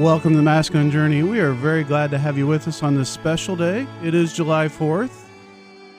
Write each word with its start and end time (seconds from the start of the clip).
Welcome 0.00 0.30
to 0.32 0.36
the 0.38 0.42
Masculine 0.42 0.90
Journey. 0.90 1.22
We 1.22 1.40
are 1.40 1.52
very 1.52 1.84
glad 1.84 2.10
to 2.12 2.18
have 2.18 2.38
you 2.38 2.46
with 2.46 2.66
us 2.66 2.82
on 2.82 2.94
this 2.94 3.10
special 3.10 3.54
day. 3.54 3.86
It 4.02 4.14
is 4.14 4.32
July 4.32 4.66
4th. 4.68 5.24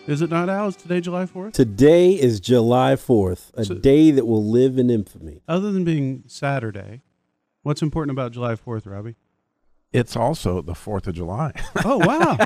Is 0.08 0.24
it 0.24 0.32
not, 0.32 0.50
Al? 0.50 0.70
Is 0.70 0.76
today 0.76 1.02
July 1.02 1.26
4th? 1.26 1.54
Today 1.54 2.14
is 2.14 2.40
July 2.40 2.96
4th, 2.96 3.52
a 3.54 3.64
So- 3.66 3.76
day 3.76 4.10
that 4.10 4.26
will 4.26 4.44
live 4.44 4.80
in 4.80 4.90
infamy. 4.90 5.42
Other 5.48 5.72
than 5.72 5.84
being 5.84 6.24
Saturday, 6.26 7.02
what's 7.62 7.84
important 7.84 8.12
about 8.16 8.32
July 8.32 8.56
4th, 8.56 8.88
Robbie? 8.88 9.16
It's 9.94 10.16
also 10.16 10.62
the 10.64 10.74
4th 10.74 11.06
of 11.08 11.14
July. 11.14 11.52
Oh, 11.86 11.98
wow. 12.00 12.38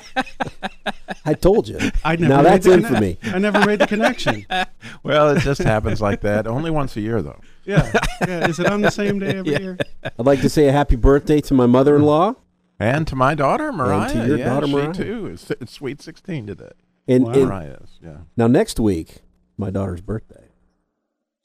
I 1.26 1.34
told 1.36 1.68
you. 1.70 1.78
I 2.04 2.16
never 2.18 2.34
now 2.34 2.42
that's 2.42 2.66
the 2.66 2.72
conne- 2.72 2.86
infamy. 2.86 3.18
I 3.24 3.40
never 3.40 3.66
made 3.66 3.80
the 3.80 3.88
connection. 3.88 4.46
well, 5.04 5.30
it 5.30 5.40
just 5.40 5.62
happens 5.62 6.02
like 6.02 6.22
that. 6.22 6.48
Only 6.48 6.70
once 6.70 6.98
a 6.98 7.02
year, 7.02 7.22
though. 7.22 7.40
Yeah. 7.66 7.92
yeah. 8.28 8.48
Is 8.48 8.60
it 8.60 8.68
on 8.68 8.82
the 8.82 8.92
same 8.92 9.20
day 9.20 9.38
every 9.38 9.52
Yeah. 9.54 9.60
year? 9.60 9.78
I'd 10.04 10.26
like 10.26 10.42
to 10.42 10.50
say 10.50 10.68
a 10.68 10.72
happy 10.72 10.96
birthday 10.96 11.42
to 11.42 11.54
my 11.54 11.66
mother-in-law. 11.66 12.36
And 12.80 13.08
to 13.08 13.16
my 13.16 13.36
daughter, 13.36 13.72
Mariah. 13.72 14.12
to 14.12 14.28
your 14.28 14.38
yeah, 14.38 14.60
daughter, 14.60 14.94
she 14.94 15.04
too. 15.04 15.28
It's, 15.28 15.50
it's 15.52 15.72
sweet 15.72 16.02
16 16.02 16.48
today. 16.48 16.72
And, 17.08 17.24
Wow. 17.26 17.32
and 17.34 17.44
Mariah 17.46 17.78
is, 17.84 18.00
yeah. 18.04 18.18
now 18.36 18.48
next 18.48 18.80
week, 18.80 19.20
my 19.58 19.70
daughter's 19.70 20.02
birthday. 20.02 20.50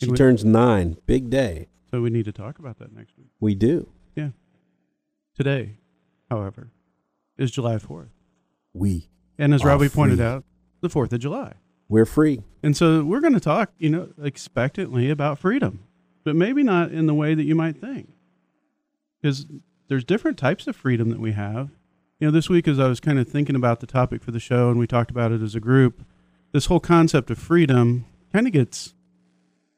She 0.00 0.06
Did 0.06 0.12
we- 0.12 0.16
turns 0.18 0.44
nine. 0.44 0.96
Big 1.06 1.30
day. 1.30 1.68
So 1.92 2.00
we 2.02 2.10
need 2.10 2.24
to 2.24 2.32
talk 2.32 2.58
about 2.58 2.78
that 2.80 2.92
next 2.94 3.16
week. 3.16 3.28
We 3.40 3.54
do. 3.54 3.90
Yeah. 4.16 4.30
Today, 5.36 5.76
however, 6.30 6.70
is 7.38 7.50
July 7.50 7.76
4th. 7.76 8.08
We. 8.74 9.08
And 9.38 9.54
as 9.54 9.62
Are 9.62 9.68
Robbie 9.68 9.88
pointed 9.88 10.18
free. 10.18 10.26
out, 10.26 10.44
the 10.80 10.88
4th 10.88 11.12
of 11.12 11.20
July. 11.20 11.54
We're 11.88 12.04
free. 12.06 12.42
And 12.62 12.76
so 12.76 13.04
we're 13.04 13.20
going 13.20 13.32
to 13.34 13.40
talk, 13.40 13.72
you 13.78 13.88
know, 13.90 14.08
expectantly 14.22 15.10
about 15.10 15.38
freedom, 15.38 15.80
but 16.24 16.36
maybe 16.36 16.62
not 16.62 16.90
in 16.90 17.06
the 17.06 17.14
way 17.14 17.34
that 17.34 17.44
you 17.44 17.54
might 17.54 17.80
think. 17.80 18.10
Because 19.20 19.46
there's 19.88 20.04
different 20.04 20.38
types 20.38 20.66
of 20.66 20.76
freedom 20.76 21.10
that 21.10 21.20
we 21.20 21.32
have. 21.32 21.70
You 22.18 22.26
know, 22.26 22.30
this 22.30 22.48
week 22.48 22.68
as 22.68 22.78
I 22.78 22.88
was 22.88 23.00
kind 23.00 23.18
of 23.18 23.28
thinking 23.28 23.56
about 23.56 23.80
the 23.80 23.86
topic 23.86 24.22
for 24.22 24.30
the 24.30 24.40
show 24.40 24.70
and 24.70 24.78
we 24.78 24.86
talked 24.86 25.10
about 25.10 25.32
it 25.32 25.42
as 25.42 25.54
a 25.54 25.60
group, 25.60 26.04
this 26.52 26.66
whole 26.66 26.80
concept 26.80 27.30
of 27.30 27.38
freedom 27.38 28.04
kind 28.32 28.46
of 28.46 28.52
gets 28.52 28.94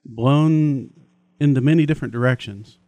blown 0.05 0.91
into 1.39 1.61
many 1.61 1.87
different 1.87 2.13
directions. 2.13 2.79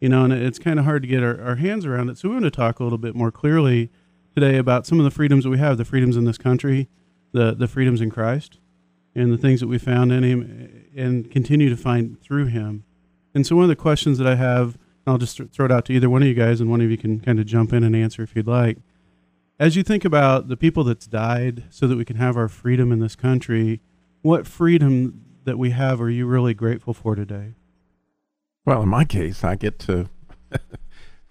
You 0.00 0.08
know, 0.08 0.24
and 0.24 0.32
it's 0.32 0.58
kind 0.58 0.78
of 0.78 0.84
hard 0.84 1.02
to 1.02 1.08
get 1.08 1.22
our, 1.22 1.40
our 1.40 1.56
hands 1.56 1.86
around 1.86 2.10
it. 2.10 2.18
So 2.18 2.28
we 2.28 2.34
want 2.34 2.44
to 2.44 2.50
talk 2.50 2.78
a 2.78 2.84
little 2.84 2.98
bit 2.98 3.14
more 3.14 3.30
clearly 3.30 3.90
today 4.34 4.56
about 4.56 4.86
some 4.86 4.98
of 4.98 5.04
the 5.04 5.10
freedoms 5.10 5.44
that 5.44 5.50
we 5.50 5.58
have, 5.58 5.78
the 5.78 5.84
freedoms 5.84 6.16
in 6.16 6.24
this 6.24 6.38
country, 6.38 6.88
the, 7.32 7.54
the 7.54 7.68
freedoms 7.68 8.00
in 8.00 8.10
Christ, 8.10 8.58
and 9.14 9.32
the 9.32 9.38
things 9.38 9.60
that 9.60 9.66
we 9.66 9.78
found 9.78 10.12
in 10.12 10.22
him 10.22 10.83
and 10.96 11.30
continue 11.30 11.68
to 11.68 11.76
find 11.76 12.20
through 12.20 12.46
him. 12.46 12.84
And 13.34 13.46
so 13.46 13.56
one 13.56 13.64
of 13.64 13.68
the 13.68 13.76
questions 13.76 14.18
that 14.18 14.26
I 14.26 14.36
have, 14.36 14.78
I'll 15.06 15.18
just 15.18 15.36
th- 15.36 15.50
throw 15.50 15.66
it 15.66 15.72
out 15.72 15.84
to 15.86 15.92
either 15.92 16.08
one 16.08 16.22
of 16.22 16.28
you 16.28 16.34
guys, 16.34 16.60
and 16.60 16.70
one 16.70 16.80
of 16.80 16.90
you 16.90 16.96
can 16.96 17.20
kind 17.20 17.40
of 17.40 17.46
jump 17.46 17.72
in 17.72 17.82
and 17.82 17.94
answer 17.96 18.22
if 18.22 18.34
you'd 18.36 18.46
like. 18.46 18.78
As 19.58 19.76
you 19.76 19.82
think 19.82 20.04
about 20.04 20.48
the 20.48 20.56
people 20.56 20.84
that's 20.84 21.06
died 21.06 21.64
so 21.70 21.86
that 21.86 21.96
we 21.96 22.04
can 22.04 22.16
have 22.16 22.36
our 22.36 22.48
freedom 22.48 22.90
in 22.92 23.00
this 23.00 23.16
country, 23.16 23.80
what 24.22 24.46
freedom 24.46 25.24
that 25.44 25.58
we 25.58 25.70
have 25.70 26.00
are 26.00 26.10
you 26.10 26.26
really 26.26 26.54
grateful 26.54 26.94
for 26.94 27.14
today? 27.14 27.54
Well, 28.64 28.82
in 28.82 28.88
my 28.88 29.04
case, 29.04 29.44
I 29.44 29.56
get 29.56 29.78
to 29.80 30.08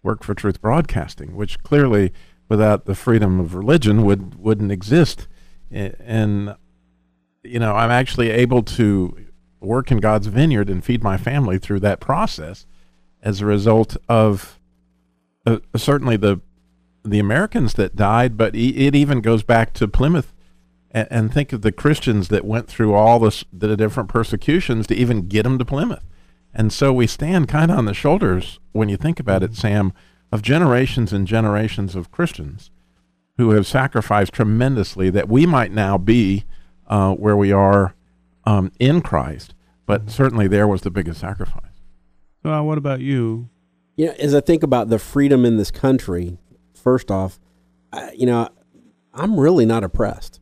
work 0.03 0.23
for 0.23 0.33
Truth 0.33 0.61
Broadcasting, 0.61 1.35
which 1.35 1.61
clearly, 1.63 2.13
without 2.47 2.85
the 2.85 2.95
freedom 2.95 3.39
of 3.39 3.55
religion, 3.55 4.05
would 4.05 4.35
wouldn't 4.35 4.71
exist. 4.71 5.27
And 5.71 6.55
you 7.43 7.59
know, 7.59 7.75
I'm 7.75 7.91
actually 7.91 8.29
able 8.29 8.63
to 8.63 9.22
work 9.63 9.91
in 9.91 9.99
God's 9.99 10.27
vineyard 10.27 10.69
and 10.69 10.83
feed 10.83 11.03
my 11.03 11.17
family 11.17 11.57
through 11.57 11.79
that 11.81 11.99
process, 11.99 12.65
as 13.21 13.41
a 13.41 13.45
result 13.45 13.97
of 14.09 14.59
uh, 15.45 15.59
certainly 15.75 16.17
the 16.17 16.41
the 17.05 17.19
Americans 17.19 17.73
that 17.73 17.95
died, 17.95 18.37
but 18.37 18.55
it 18.55 18.95
even 18.95 19.19
goes 19.19 19.43
back 19.43 19.73
to 19.73 19.87
Plymouth. 19.87 20.33
And, 20.91 21.07
and 21.11 21.33
think 21.33 21.51
of 21.51 21.61
the 21.61 21.71
Christians 21.71 22.29
that 22.29 22.45
went 22.45 22.67
through 22.67 22.93
all 22.93 23.19
this, 23.19 23.43
the 23.51 23.75
different 23.75 24.09
persecutions 24.09 24.87
to 24.87 24.95
even 24.95 25.27
get 25.27 25.43
them 25.43 25.57
to 25.57 25.65
Plymouth. 25.65 26.05
And 26.53 26.71
so 26.71 26.93
we 26.93 27.07
stand 27.07 27.49
kind 27.49 27.71
of 27.71 27.77
on 27.77 27.85
the 27.85 27.93
shoulders, 27.93 28.59
when 28.71 28.87
you 28.87 28.95
think 28.95 29.19
about 29.19 29.43
it, 29.43 29.55
Sam, 29.55 29.91
of 30.31 30.41
generations 30.41 31.11
and 31.11 31.27
generations 31.27 31.95
of 31.95 32.11
Christians 32.11 32.71
who 33.37 33.51
have 33.51 33.67
sacrificed 33.67 34.33
tremendously 34.33 35.09
that 35.09 35.27
we 35.27 35.45
might 35.45 35.71
now 35.71 35.97
be 35.97 36.45
uh, 36.87 37.13
where 37.15 37.35
we 37.35 37.51
are 37.51 37.95
um, 38.45 38.71
in 38.79 39.01
Christ. 39.01 39.52
But 39.85 40.09
certainly 40.09 40.47
there 40.47 40.67
was 40.67 40.81
the 40.81 40.91
biggest 40.91 41.19
sacrifice. 41.19 41.81
Well, 42.43 42.65
what 42.65 42.77
about 42.77 43.01
you? 43.01 43.49
You 43.95 44.07
know, 44.07 44.13
as 44.13 44.33
I 44.33 44.41
think 44.41 44.63
about 44.63 44.89
the 44.89 44.99
freedom 44.99 45.45
in 45.45 45.57
this 45.57 45.71
country, 45.71 46.37
first 46.73 47.11
off, 47.11 47.39
I, 47.91 48.11
you 48.11 48.25
know, 48.25 48.49
I'm 49.13 49.39
really 49.39 49.65
not 49.65 49.83
oppressed. 49.83 50.39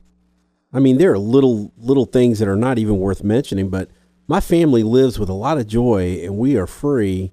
I 0.72 0.80
mean, 0.80 0.96
there 0.96 1.12
are 1.12 1.18
little 1.18 1.72
little 1.76 2.06
things 2.06 2.38
that 2.38 2.48
are 2.48 2.56
not 2.56 2.78
even 2.78 2.98
worth 2.98 3.22
mentioning, 3.22 3.68
but 3.68 3.90
my 4.26 4.40
family 4.40 4.82
lives 4.82 5.18
with 5.18 5.28
a 5.28 5.34
lot 5.34 5.58
of 5.58 5.66
joy, 5.66 6.20
and 6.22 6.38
we 6.38 6.56
are 6.56 6.66
free 6.66 7.32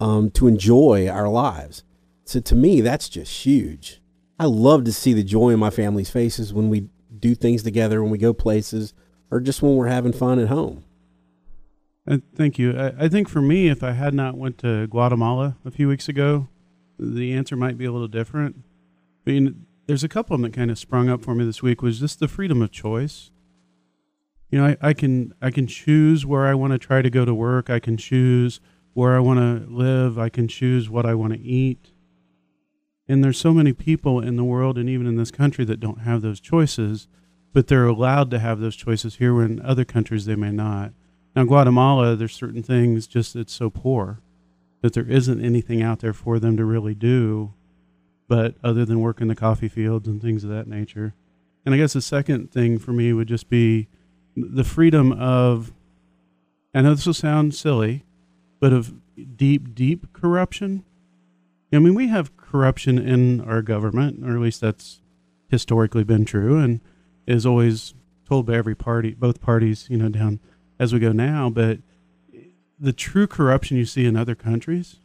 um, 0.00 0.30
to 0.30 0.46
enjoy 0.46 1.08
our 1.08 1.28
lives. 1.28 1.84
So 2.24 2.40
to 2.40 2.54
me, 2.54 2.80
that's 2.80 3.08
just 3.08 3.44
huge. 3.44 4.00
I 4.38 4.46
love 4.46 4.84
to 4.84 4.92
see 4.92 5.12
the 5.12 5.22
joy 5.22 5.50
in 5.50 5.60
my 5.60 5.68
family's 5.68 6.08
faces 6.08 6.54
when 6.54 6.70
we 6.70 6.88
do 7.18 7.34
things 7.34 7.62
together, 7.62 8.02
when 8.02 8.10
we 8.10 8.16
go 8.16 8.32
places, 8.32 8.94
or 9.30 9.40
just 9.40 9.60
when 9.60 9.76
we're 9.76 9.88
having 9.88 10.12
fun 10.12 10.38
at 10.38 10.48
home. 10.48 10.84
Uh, 12.10 12.18
thank 12.34 12.58
you. 12.58 12.76
I, 12.76 13.04
I 13.04 13.08
think 13.08 13.28
for 13.28 13.40
me, 13.40 13.68
if 13.68 13.84
I 13.84 13.92
had 13.92 14.14
not 14.14 14.36
went 14.36 14.58
to 14.58 14.88
Guatemala 14.88 15.56
a 15.64 15.70
few 15.70 15.86
weeks 15.86 16.08
ago, 16.08 16.48
the 16.98 17.32
answer 17.32 17.54
might 17.54 17.78
be 17.78 17.84
a 17.84 17.92
little 17.92 18.08
different. 18.08 18.56
I 19.24 19.30
mean, 19.30 19.66
there's 19.86 20.02
a 20.02 20.08
couple 20.08 20.34
of 20.34 20.40
them 20.40 20.50
that 20.50 20.56
kind 20.56 20.72
of 20.72 20.78
sprung 20.78 21.08
up 21.08 21.22
for 21.22 21.36
me 21.36 21.44
this 21.44 21.62
week. 21.62 21.82
Was 21.82 22.00
just 22.00 22.18
the 22.18 22.26
freedom 22.26 22.62
of 22.62 22.72
choice. 22.72 23.30
You 24.50 24.58
know, 24.58 24.66
I, 24.66 24.76
I 24.88 24.92
can 24.92 25.34
I 25.40 25.52
can 25.52 25.68
choose 25.68 26.26
where 26.26 26.46
I 26.46 26.54
want 26.54 26.72
to 26.72 26.78
try 26.78 27.00
to 27.00 27.10
go 27.10 27.24
to 27.24 27.32
work. 27.32 27.70
I 27.70 27.78
can 27.78 27.96
choose 27.96 28.60
where 28.92 29.14
I 29.14 29.20
want 29.20 29.38
to 29.38 29.72
live. 29.72 30.18
I 30.18 30.30
can 30.30 30.48
choose 30.48 30.90
what 30.90 31.06
I 31.06 31.14
want 31.14 31.32
to 31.34 31.40
eat. 31.40 31.92
And 33.06 33.22
there's 33.22 33.38
so 33.38 33.54
many 33.54 33.72
people 33.72 34.20
in 34.20 34.34
the 34.34 34.44
world 34.44 34.78
and 34.78 34.88
even 34.88 35.06
in 35.06 35.14
this 35.14 35.30
country 35.30 35.64
that 35.66 35.78
don't 35.78 36.00
have 36.00 36.22
those 36.22 36.40
choices, 36.40 37.06
but 37.52 37.68
they're 37.68 37.86
allowed 37.86 38.32
to 38.32 38.40
have 38.40 38.58
those 38.58 38.74
choices 38.74 39.16
here 39.16 39.34
when 39.34 39.60
other 39.60 39.84
countries 39.84 40.24
they 40.24 40.36
may 40.36 40.50
not. 40.50 40.92
Now, 41.34 41.44
Guatemala, 41.44 42.16
there's 42.16 42.34
certain 42.34 42.62
things 42.62 43.06
just 43.06 43.36
it's 43.36 43.52
so 43.52 43.70
poor 43.70 44.20
that 44.82 44.94
there 44.94 45.08
isn't 45.08 45.44
anything 45.44 45.82
out 45.82 46.00
there 46.00 46.12
for 46.12 46.38
them 46.38 46.56
to 46.56 46.64
really 46.64 46.94
do, 46.94 47.52
but 48.28 48.54
other 48.64 48.84
than 48.84 49.00
work 49.00 49.20
in 49.20 49.28
the 49.28 49.34
coffee 49.34 49.68
fields 49.68 50.08
and 50.08 50.20
things 50.20 50.42
of 50.42 50.50
that 50.50 50.66
nature. 50.66 51.14
And 51.64 51.74
I 51.74 51.78
guess 51.78 51.92
the 51.92 52.00
second 52.00 52.50
thing 52.50 52.78
for 52.78 52.92
me 52.92 53.12
would 53.12 53.28
just 53.28 53.48
be 53.48 53.88
the 54.36 54.64
freedom 54.64 55.12
of, 55.12 55.72
I 56.74 56.82
know 56.82 56.94
this 56.94 57.06
will 57.06 57.14
sound 57.14 57.54
silly, 57.54 58.04
but 58.58 58.72
of 58.72 58.94
deep, 59.36 59.74
deep 59.74 60.12
corruption. 60.12 60.84
I 61.72 61.78
mean, 61.78 61.94
we 61.94 62.08
have 62.08 62.36
corruption 62.36 62.98
in 62.98 63.40
our 63.42 63.62
government, 63.62 64.24
or 64.24 64.34
at 64.34 64.40
least 64.40 64.60
that's 64.60 65.00
historically 65.48 66.04
been 66.04 66.24
true, 66.24 66.58
and 66.58 66.80
is 67.26 67.46
always 67.46 67.94
told 68.26 68.46
by 68.46 68.54
every 68.54 68.74
party, 68.74 69.14
both 69.14 69.40
parties, 69.40 69.86
you 69.90 69.96
know, 69.96 70.08
down 70.08 70.40
as 70.80 70.92
we 70.92 70.98
go 70.98 71.12
now. 71.12 71.50
But 71.50 71.78
the 72.80 72.92
true 72.92 73.28
corruption 73.28 73.76
you 73.76 73.84
see 73.84 74.06
in 74.06 74.16
other 74.16 74.34
countries 74.34 74.96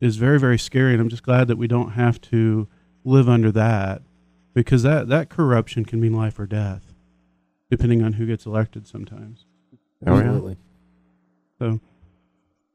is 0.00 0.16
very, 0.16 0.38
very 0.38 0.58
scary, 0.58 0.92
and 0.92 1.00
I'm 1.00 1.08
just 1.08 1.22
glad 1.22 1.48
that 1.48 1.56
we 1.56 1.66
don't 1.66 1.92
have 1.92 2.20
to 2.20 2.68
live 3.02 3.28
under 3.28 3.50
that 3.50 4.02
because 4.54 4.82
that 4.82 5.08
that 5.08 5.28
corruption 5.28 5.84
can 5.84 6.00
mean 6.00 6.12
life 6.12 6.38
or 6.38 6.46
death, 6.46 6.92
depending 7.70 8.02
on 8.02 8.12
who 8.14 8.26
gets 8.26 8.44
elected. 8.46 8.86
Sometimes. 8.86 9.46
Oh. 10.06 10.14
Absolutely. 10.14 10.58
So, 11.58 11.80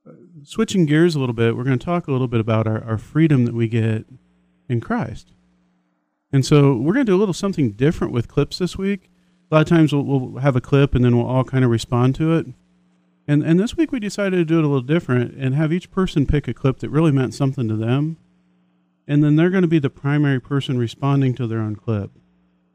uh, 0.07 0.13
switching 0.43 0.85
gears 0.85 1.15
a 1.15 1.19
little 1.19 1.35
bit, 1.35 1.55
we're 1.55 1.65
going 1.65 1.77
to 1.77 1.85
talk 1.85 2.07
a 2.07 2.11
little 2.11 2.29
bit 2.29 2.39
about 2.39 2.67
our, 2.67 2.83
our 2.83 2.97
freedom 2.97 3.45
that 3.45 3.53
we 3.53 3.67
get 3.67 4.05
in 4.69 4.79
Christ. 4.79 5.33
And 6.31 6.45
so, 6.45 6.75
we're 6.75 6.93
going 6.93 7.05
to 7.05 7.11
do 7.11 7.15
a 7.15 7.19
little 7.19 7.33
something 7.33 7.71
different 7.71 8.13
with 8.13 8.27
clips 8.27 8.57
this 8.57 8.77
week. 8.77 9.11
A 9.49 9.55
lot 9.55 9.61
of 9.61 9.67
times, 9.67 9.93
we'll, 9.93 10.03
we'll 10.03 10.41
have 10.41 10.55
a 10.55 10.61
clip 10.61 10.93
and 10.93 11.05
then 11.05 11.15
we'll 11.15 11.27
all 11.27 11.43
kind 11.43 11.63
of 11.63 11.71
respond 11.71 12.15
to 12.15 12.35
it. 12.35 12.47
And 13.27 13.43
and 13.43 13.59
this 13.59 13.75
week 13.75 13.91
we 13.91 13.99
decided 13.99 14.37
to 14.37 14.45
do 14.45 14.59
it 14.59 14.63
a 14.63 14.67
little 14.67 14.81
different 14.81 15.35
and 15.35 15.53
have 15.53 15.73
each 15.73 15.91
person 15.91 16.25
pick 16.25 16.47
a 16.47 16.53
clip 16.53 16.79
that 16.79 16.89
really 16.89 17.11
meant 17.11 17.33
something 17.33 17.67
to 17.67 17.75
them. 17.75 18.17
And 19.05 19.23
then 19.23 19.35
they're 19.35 19.49
going 19.49 19.63
to 19.63 19.67
be 19.67 19.79
the 19.79 19.89
primary 19.89 20.39
person 20.39 20.77
responding 20.77 21.33
to 21.35 21.47
their 21.47 21.59
own 21.59 21.75
clip 21.75 22.11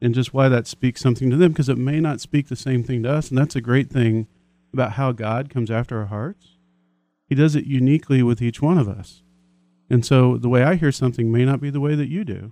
and 0.01 0.13
just 0.13 0.33
why 0.33 0.49
that 0.49 0.67
speaks 0.67 1.01
something 1.01 1.29
to 1.29 1.37
them 1.37 1.51
because 1.51 1.69
it 1.69 1.77
may 1.77 1.99
not 1.99 2.21
speak 2.21 2.47
the 2.47 2.55
same 2.55 2.83
thing 2.83 3.03
to 3.03 3.11
us. 3.11 3.29
And 3.29 3.37
that's 3.37 3.55
a 3.55 3.61
great 3.61 3.89
thing 3.89 4.27
about 4.71 4.93
how 4.93 5.11
God 5.11 5.49
comes 5.49 5.71
after 5.71 5.99
our 5.99 6.07
hearts. 6.07 6.57
He 7.27 7.35
does 7.35 7.55
it 7.55 7.65
uniquely 7.65 8.21
with 8.21 8.41
each 8.41 8.61
one 8.61 8.77
of 8.77 8.87
us. 8.87 9.21
And 9.89 10.05
so 10.05 10.37
the 10.37 10.49
way 10.49 10.63
I 10.63 10.75
hear 10.75 10.91
something 10.91 11.31
may 11.31 11.45
not 11.45 11.61
be 11.61 11.69
the 11.69 11.79
way 11.79 11.95
that 11.95 12.09
you 12.09 12.23
do. 12.23 12.51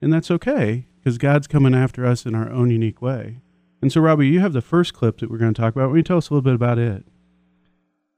And 0.00 0.12
that's 0.12 0.30
okay 0.30 0.86
because 1.08 1.16
God's 1.16 1.46
coming 1.46 1.74
after 1.74 2.04
us 2.04 2.26
in 2.26 2.34
our 2.34 2.50
own 2.50 2.70
unique 2.70 3.00
way. 3.00 3.40
And 3.80 3.90
so, 3.90 4.02
Robbie, 4.02 4.28
you 4.28 4.40
have 4.40 4.52
the 4.52 4.60
first 4.60 4.92
clip 4.92 5.18
that 5.18 5.30
we're 5.30 5.38
going 5.38 5.54
to 5.54 5.58
talk 5.58 5.74
about. 5.74 5.88
Will 5.88 5.96
you 5.96 6.02
tell 6.02 6.18
us 6.18 6.28
a 6.28 6.34
little 6.34 6.42
bit 6.42 6.54
about 6.54 6.78
it? 6.78 7.06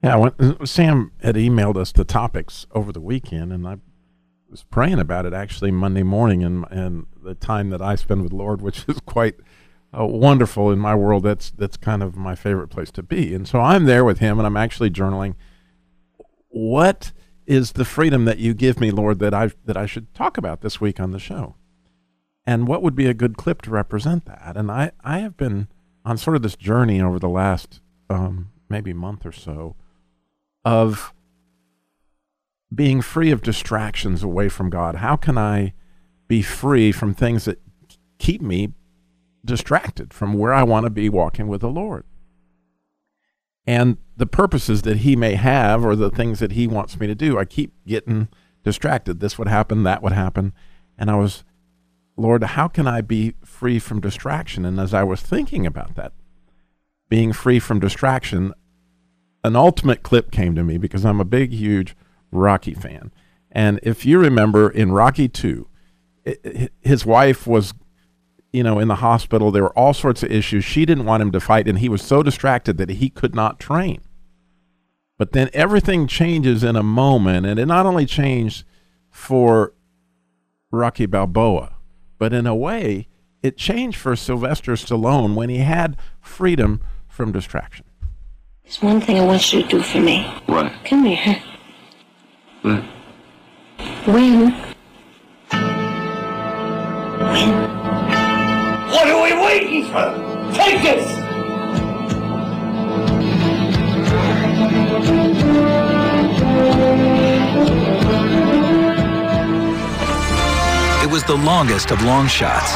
Yeah, 0.03 0.17
when, 0.17 0.65
Sam 0.65 1.13
had 1.23 1.35
emailed 1.35 1.77
us 1.77 1.93
the 1.93 2.03
topics 2.03 2.65
over 2.71 2.91
the 2.91 2.99
weekend, 2.99 3.53
and 3.53 3.65
I 3.65 3.77
was 4.49 4.65
praying 4.65 4.99
about 4.99 5.25
it 5.25 5.31
actually 5.31 5.71
Monday 5.71 6.03
morning, 6.03 6.43
and 6.43 6.65
and 6.69 7.05
the 7.23 7.33
time 7.33 7.69
that 7.69 7.81
I 7.81 7.95
spend 7.95 8.23
with 8.23 8.33
Lord, 8.33 8.61
which 8.61 8.83
is 8.89 8.99
quite 9.05 9.35
uh, 9.97 10.05
wonderful 10.05 10.69
in 10.69 10.79
my 10.79 10.93
world. 10.93 11.23
That's 11.23 11.49
that's 11.51 11.77
kind 11.77 12.03
of 12.03 12.17
my 12.17 12.35
favorite 12.35 12.67
place 12.67 12.91
to 12.91 13.03
be. 13.03 13.33
And 13.33 13.47
so 13.47 13.61
I'm 13.61 13.85
there 13.85 14.03
with 14.03 14.19
him, 14.19 14.37
and 14.37 14.45
I'm 14.45 14.57
actually 14.57 14.89
journaling. 14.89 15.35
What 16.49 17.13
is 17.45 17.71
the 17.71 17.85
freedom 17.85 18.25
that 18.25 18.39
you 18.39 18.53
give 18.53 18.81
me, 18.81 18.91
Lord, 18.91 19.19
that 19.19 19.33
I 19.33 19.51
that 19.63 19.77
I 19.77 19.85
should 19.85 20.13
talk 20.13 20.37
about 20.37 20.59
this 20.59 20.81
week 20.81 20.99
on 20.99 21.11
the 21.11 21.19
show? 21.19 21.55
And 22.45 22.67
what 22.67 22.81
would 22.81 22.95
be 22.95 23.05
a 23.05 23.13
good 23.13 23.37
clip 23.37 23.61
to 23.63 23.71
represent 23.71 24.25
that? 24.25 24.57
And 24.57 24.71
I 24.71 24.91
I 25.03 25.19
have 25.19 25.37
been 25.37 25.67
on 26.03 26.17
sort 26.17 26.35
of 26.35 26.41
this 26.41 26.55
journey 26.55 27.01
over 27.01 27.19
the 27.19 27.29
last 27.29 27.81
um, 28.09 28.49
maybe 28.69 28.93
month 28.93 29.25
or 29.25 29.31
so 29.31 29.75
of 30.65 31.13
being 32.73 33.01
free 33.01 33.31
of 33.31 33.41
distractions 33.41 34.23
away 34.23 34.49
from 34.49 34.69
God. 34.69 34.95
How 34.95 35.15
can 35.15 35.37
I 35.37 35.73
be 36.27 36.41
free 36.41 36.91
from 36.91 37.13
things 37.13 37.45
that 37.45 37.59
keep 38.17 38.41
me 38.41 38.73
distracted 39.43 40.13
from 40.13 40.33
where 40.33 40.53
I 40.53 40.63
want 40.63 40.85
to 40.85 40.89
be 40.89 41.09
walking 41.09 41.47
with 41.47 41.61
the 41.61 41.69
Lord? 41.69 42.05
And 43.67 43.97
the 44.17 44.25
purposes 44.25 44.81
that 44.83 44.97
He 44.97 45.15
may 45.15 45.35
have 45.35 45.85
or 45.85 45.95
the 45.95 46.09
things 46.09 46.39
that 46.39 46.53
He 46.53 46.67
wants 46.67 46.99
me 46.99 47.07
to 47.07 47.15
do, 47.15 47.37
I 47.37 47.45
keep 47.45 47.73
getting 47.85 48.29
distracted. 48.63 49.19
This 49.19 49.37
would 49.37 49.47
happen, 49.47 49.83
that 49.83 50.01
would 50.01 50.13
happen. 50.13 50.53
And 50.97 51.11
I 51.11 51.15
was, 51.15 51.43
Lord, 52.21 52.43
how 52.43 52.67
can 52.67 52.87
I 52.87 53.01
be 53.01 53.35
free 53.43 53.79
from 53.79 53.99
distraction? 53.99 54.65
And 54.65 54.79
as 54.79 54.93
I 54.93 55.03
was 55.03 55.21
thinking 55.21 55.65
about 55.65 55.95
that, 55.95 56.13
being 57.09 57.33
free 57.33 57.59
from 57.59 57.79
distraction, 57.79 58.53
an 59.43 59.55
ultimate 59.55 60.03
clip 60.03 60.31
came 60.31 60.55
to 60.55 60.63
me 60.63 60.77
because 60.77 61.03
I'm 61.03 61.19
a 61.19 61.25
big, 61.25 61.51
huge 61.51 61.95
Rocky 62.31 62.73
fan. 62.73 63.11
And 63.51 63.79
if 63.83 64.05
you 64.05 64.19
remember 64.19 64.69
in 64.69 64.91
Rocky 64.91 65.27
2, 65.27 65.67
his 66.81 67.05
wife 67.05 67.47
was, 67.47 67.73
you 68.53 68.63
know, 68.63 68.79
in 68.79 68.87
the 68.87 68.95
hospital. 68.95 69.51
There 69.51 69.63
were 69.63 69.77
all 69.77 69.93
sorts 69.93 70.23
of 70.23 70.31
issues. 70.31 70.63
She 70.63 70.85
didn't 70.85 71.05
want 71.05 71.23
him 71.23 71.31
to 71.31 71.39
fight, 71.39 71.67
and 71.67 71.79
he 71.79 71.89
was 71.89 72.01
so 72.01 72.21
distracted 72.21 72.77
that 72.77 72.89
he 72.89 73.09
could 73.09 73.33
not 73.33 73.59
train. 73.59 74.01
But 75.17 75.33
then 75.33 75.49
everything 75.53 76.07
changes 76.07 76.63
in 76.63 76.75
a 76.75 76.83
moment, 76.83 77.45
and 77.45 77.59
it 77.59 77.65
not 77.65 77.85
only 77.85 78.05
changed 78.05 78.63
for 79.09 79.73
Rocky 80.71 81.05
Balboa, 81.07 81.75
but 82.21 82.33
in 82.33 82.45
a 82.45 82.53
way, 82.53 83.07
it 83.41 83.57
changed 83.57 83.97
for 83.97 84.15
Sylvester 84.15 84.73
Stallone 84.73 85.33
when 85.33 85.49
he 85.49 85.57
had 85.57 85.97
freedom 86.19 86.79
from 87.07 87.31
distraction. 87.31 87.83
There's 88.61 88.79
one 88.79 89.01
thing 89.01 89.17
I 89.17 89.25
want 89.25 89.51
you 89.51 89.63
to 89.63 89.67
do 89.67 89.81
for 89.81 89.99
me. 89.99 90.31
What? 90.45 90.71
Come 90.85 91.05
here. 91.05 91.41
What? 92.61 92.83
Win. 94.05 94.39
Win. 94.45 94.53
What 98.91 99.07
are 99.07 99.23
we 99.23 99.33
waiting 99.43 99.85
for? 99.85 100.13
Take 100.53 100.83
this! 100.83 101.21
It 107.03 107.20
was 111.11 111.23
the 111.25 111.35
longest 111.35 111.91
of 111.91 112.01
long 112.03 112.25
shots. 112.25 112.75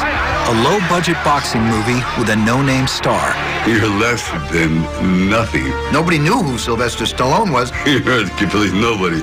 A 0.50 0.54
low 0.62 0.78
budget 0.90 1.16
boxing 1.24 1.62
movie 1.62 2.02
with 2.18 2.28
a 2.28 2.36
no 2.36 2.60
name 2.60 2.86
star. 2.86 3.34
You're 3.66 3.88
less 3.88 4.28
than 4.52 4.82
nothing. 5.30 5.68
Nobody 5.90 6.18
knew 6.18 6.42
who 6.42 6.58
Sylvester 6.58 7.04
Stallone 7.04 7.50
was. 7.50 7.72
You're 7.86 8.28
completely 8.36 8.78
nobody. 8.78 9.20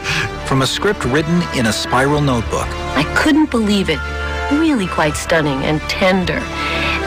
From 0.47 0.63
a 0.63 0.67
script 0.67 1.05
written 1.05 1.43
in 1.55 1.67
a 1.67 1.73
spiral 1.73 2.21
notebook. 2.21 2.67
I 2.97 3.03
couldn't 3.15 3.51
believe 3.51 3.89
it. 3.89 3.99
Really 4.51 4.87
quite 4.87 5.15
stunning 5.15 5.63
and 5.63 5.79
tender 5.81 6.41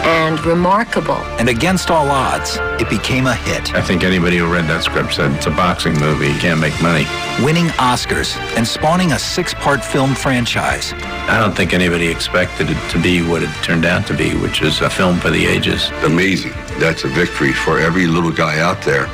and 0.06 0.42
remarkable. 0.46 1.16
And 1.38 1.48
against 1.48 1.90
all 1.90 2.08
odds, 2.08 2.58
it 2.80 2.88
became 2.88 3.26
a 3.26 3.34
hit. 3.34 3.74
I 3.74 3.82
think 3.82 4.04
anybody 4.04 4.36
who 4.38 4.50
read 4.50 4.66
that 4.66 4.84
script 4.84 5.14
said 5.14 5.32
it's 5.32 5.46
a 5.46 5.50
boxing 5.50 5.98
movie, 5.98 6.28
you 6.28 6.38
can't 6.38 6.60
make 6.60 6.80
money. 6.80 7.04
Winning 7.44 7.66
Oscars 7.76 8.36
and 8.56 8.66
spawning 8.66 9.12
a 9.12 9.18
six 9.18 9.52
part 9.54 9.84
film 9.84 10.14
franchise. 10.14 10.92
I 11.28 11.40
don't 11.40 11.56
think 11.56 11.72
anybody 11.72 12.06
expected 12.06 12.70
it 12.70 12.90
to 12.90 13.02
be 13.02 13.26
what 13.26 13.42
it 13.42 13.50
turned 13.64 13.84
out 13.84 14.06
to 14.06 14.16
be, 14.16 14.36
which 14.36 14.62
is 14.62 14.80
a 14.80 14.88
film 14.88 15.18
for 15.18 15.30
the 15.30 15.44
ages. 15.44 15.90
Amazing. 16.04 16.52
That's 16.78 17.02
a 17.04 17.08
victory 17.08 17.52
for 17.52 17.80
every 17.80 18.06
little 18.06 18.32
guy 18.32 18.60
out 18.60 18.82
there. 18.82 19.06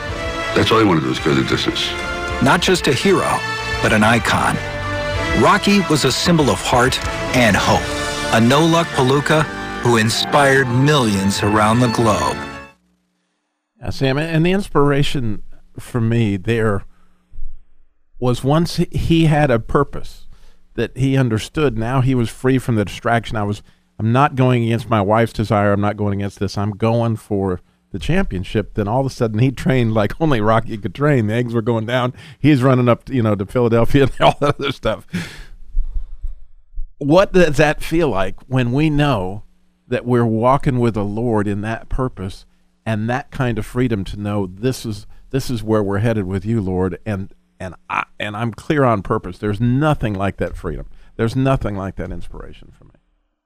That's 0.55 0.71
all 0.71 0.79
I 0.79 0.85
want 0.85 1.01
to 1.01 1.07
do 1.07 1.13
is 1.13 1.19
go 1.19 1.35
the 1.35 1.43
distance. 1.45 1.91
Not 2.43 2.61
just 2.61 2.87
a 2.87 2.93
hero, 2.93 3.39
but 3.81 3.95
an 3.95 4.05
icon. 4.05 4.57
Rocky 5.43 5.81
was 5.89 6.05
a 6.05 6.13
symbol 6.13 6.51
of 6.51 6.61
heart 6.61 7.03
and 7.35 7.57
hope. 7.57 7.81
A 8.35 8.41
no-luck 8.41 8.87
Palooka 8.89 9.62
who 9.83 9.97
inspired 9.97 10.69
millions 10.69 11.43
around 11.43 11.81
the 11.81 11.89
globe. 11.89 12.37
Yeah, 13.81 13.91
Sam, 13.91 14.17
and 14.17 14.47
the 14.47 14.53
inspiration 14.53 15.43
for 15.77 16.01
me 16.01 16.37
there 16.37 16.85
was 18.21 18.45
once 18.45 18.77
he 18.93 19.25
had 19.25 19.51
a 19.51 19.59
purpose 19.59 20.29
that 20.75 20.97
he 20.97 21.17
understood. 21.17 21.77
Now 21.77 22.01
he 22.01 22.15
was 22.15 22.31
free 22.31 22.59
from 22.59 22.77
the 22.77 22.85
distraction. 22.85 23.37
I 23.37 23.43
was, 23.43 23.61
I'm 23.99 24.13
not 24.13 24.37
going 24.37 24.63
against 24.63 24.89
my 24.89 25.01
wife's 25.01 25.33
desire. 25.33 25.73
I'm 25.73 25.81
not 25.81 25.97
going 25.97 26.21
against 26.21 26.39
this. 26.39 26.57
I'm 26.57 26.71
going 26.71 27.17
for 27.17 27.61
the 27.91 27.99
championship. 27.99 28.75
Then 28.75 28.87
all 28.87 29.01
of 29.01 29.07
a 29.07 29.11
sudden 29.11 29.41
he 29.41 29.51
trained 29.51 29.95
like 29.95 30.13
only 30.21 30.41
Rocky 30.41 30.79
could 30.79 30.95
train. 30.95 31.27
The 31.27 31.35
eggs 31.35 31.55
were 31.55 31.61
going 31.61 31.87
down. 31.87 32.15
He's 32.39 32.63
running 32.63 32.89
up, 32.89 33.09
you 33.09 33.23
know, 33.23 33.35
to 33.35 33.47
Philadelphia 33.47 34.05
and 34.21 34.21
all 34.21 34.37
that 34.41 34.61
other 34.61 34.71
stuff. 34.71 35.09
What 36.99 37.33
does 37.33 37.57
that 37.57 37.83
feel 37.83 38.11
like 38.11 38.41
when 38.43 38.71
we 38.71 38.89
know 38.89 39.43
that 39.93 40.07
we're 40.07 40.25
walking 40.25 40.81
with 40.81 40.95
the 40.95 41.05
Lord 41.05 41.47
in 41.47 41.61
that 41.61 41.91
purpose 41.91 42.47
and 42.87 43.11
that 43.11 43.31
kind 43.31 43.59
of 43.59 43.67
freedom 43.67 44.05
to 44.05 44.19
know 44.19 44.47
this 44.47 44.87
is 44.87 45.07
this 45.29 45.51
is 45.51 45.63
where 45.63 45.83
we're 45.83 45.99
headed 45.99 46.25
with 46.25 46.47
you, 46.47 46.63
Lord, 46.63 46.99
and 47.05 47.33
and 47.61 47.75
I 47.91 48.05
and 48.19 48.35
I'm 48.35 48.53
clear 48.53 48.85
on 48.85 49.03
purpose. 49.03 49.37
There's 49.37 49.61
nothing 49.61 50.15
like 50.15 50.39
that 50.39 50.57
freedom. 50.57 50.87
There's 51.17 51.37
nothing 51.37 51.77
like 51.77 51.97
that 51.97 52.11
inspiration 52.11 52.73
for 52.77 52.85
me. 52.85 52.93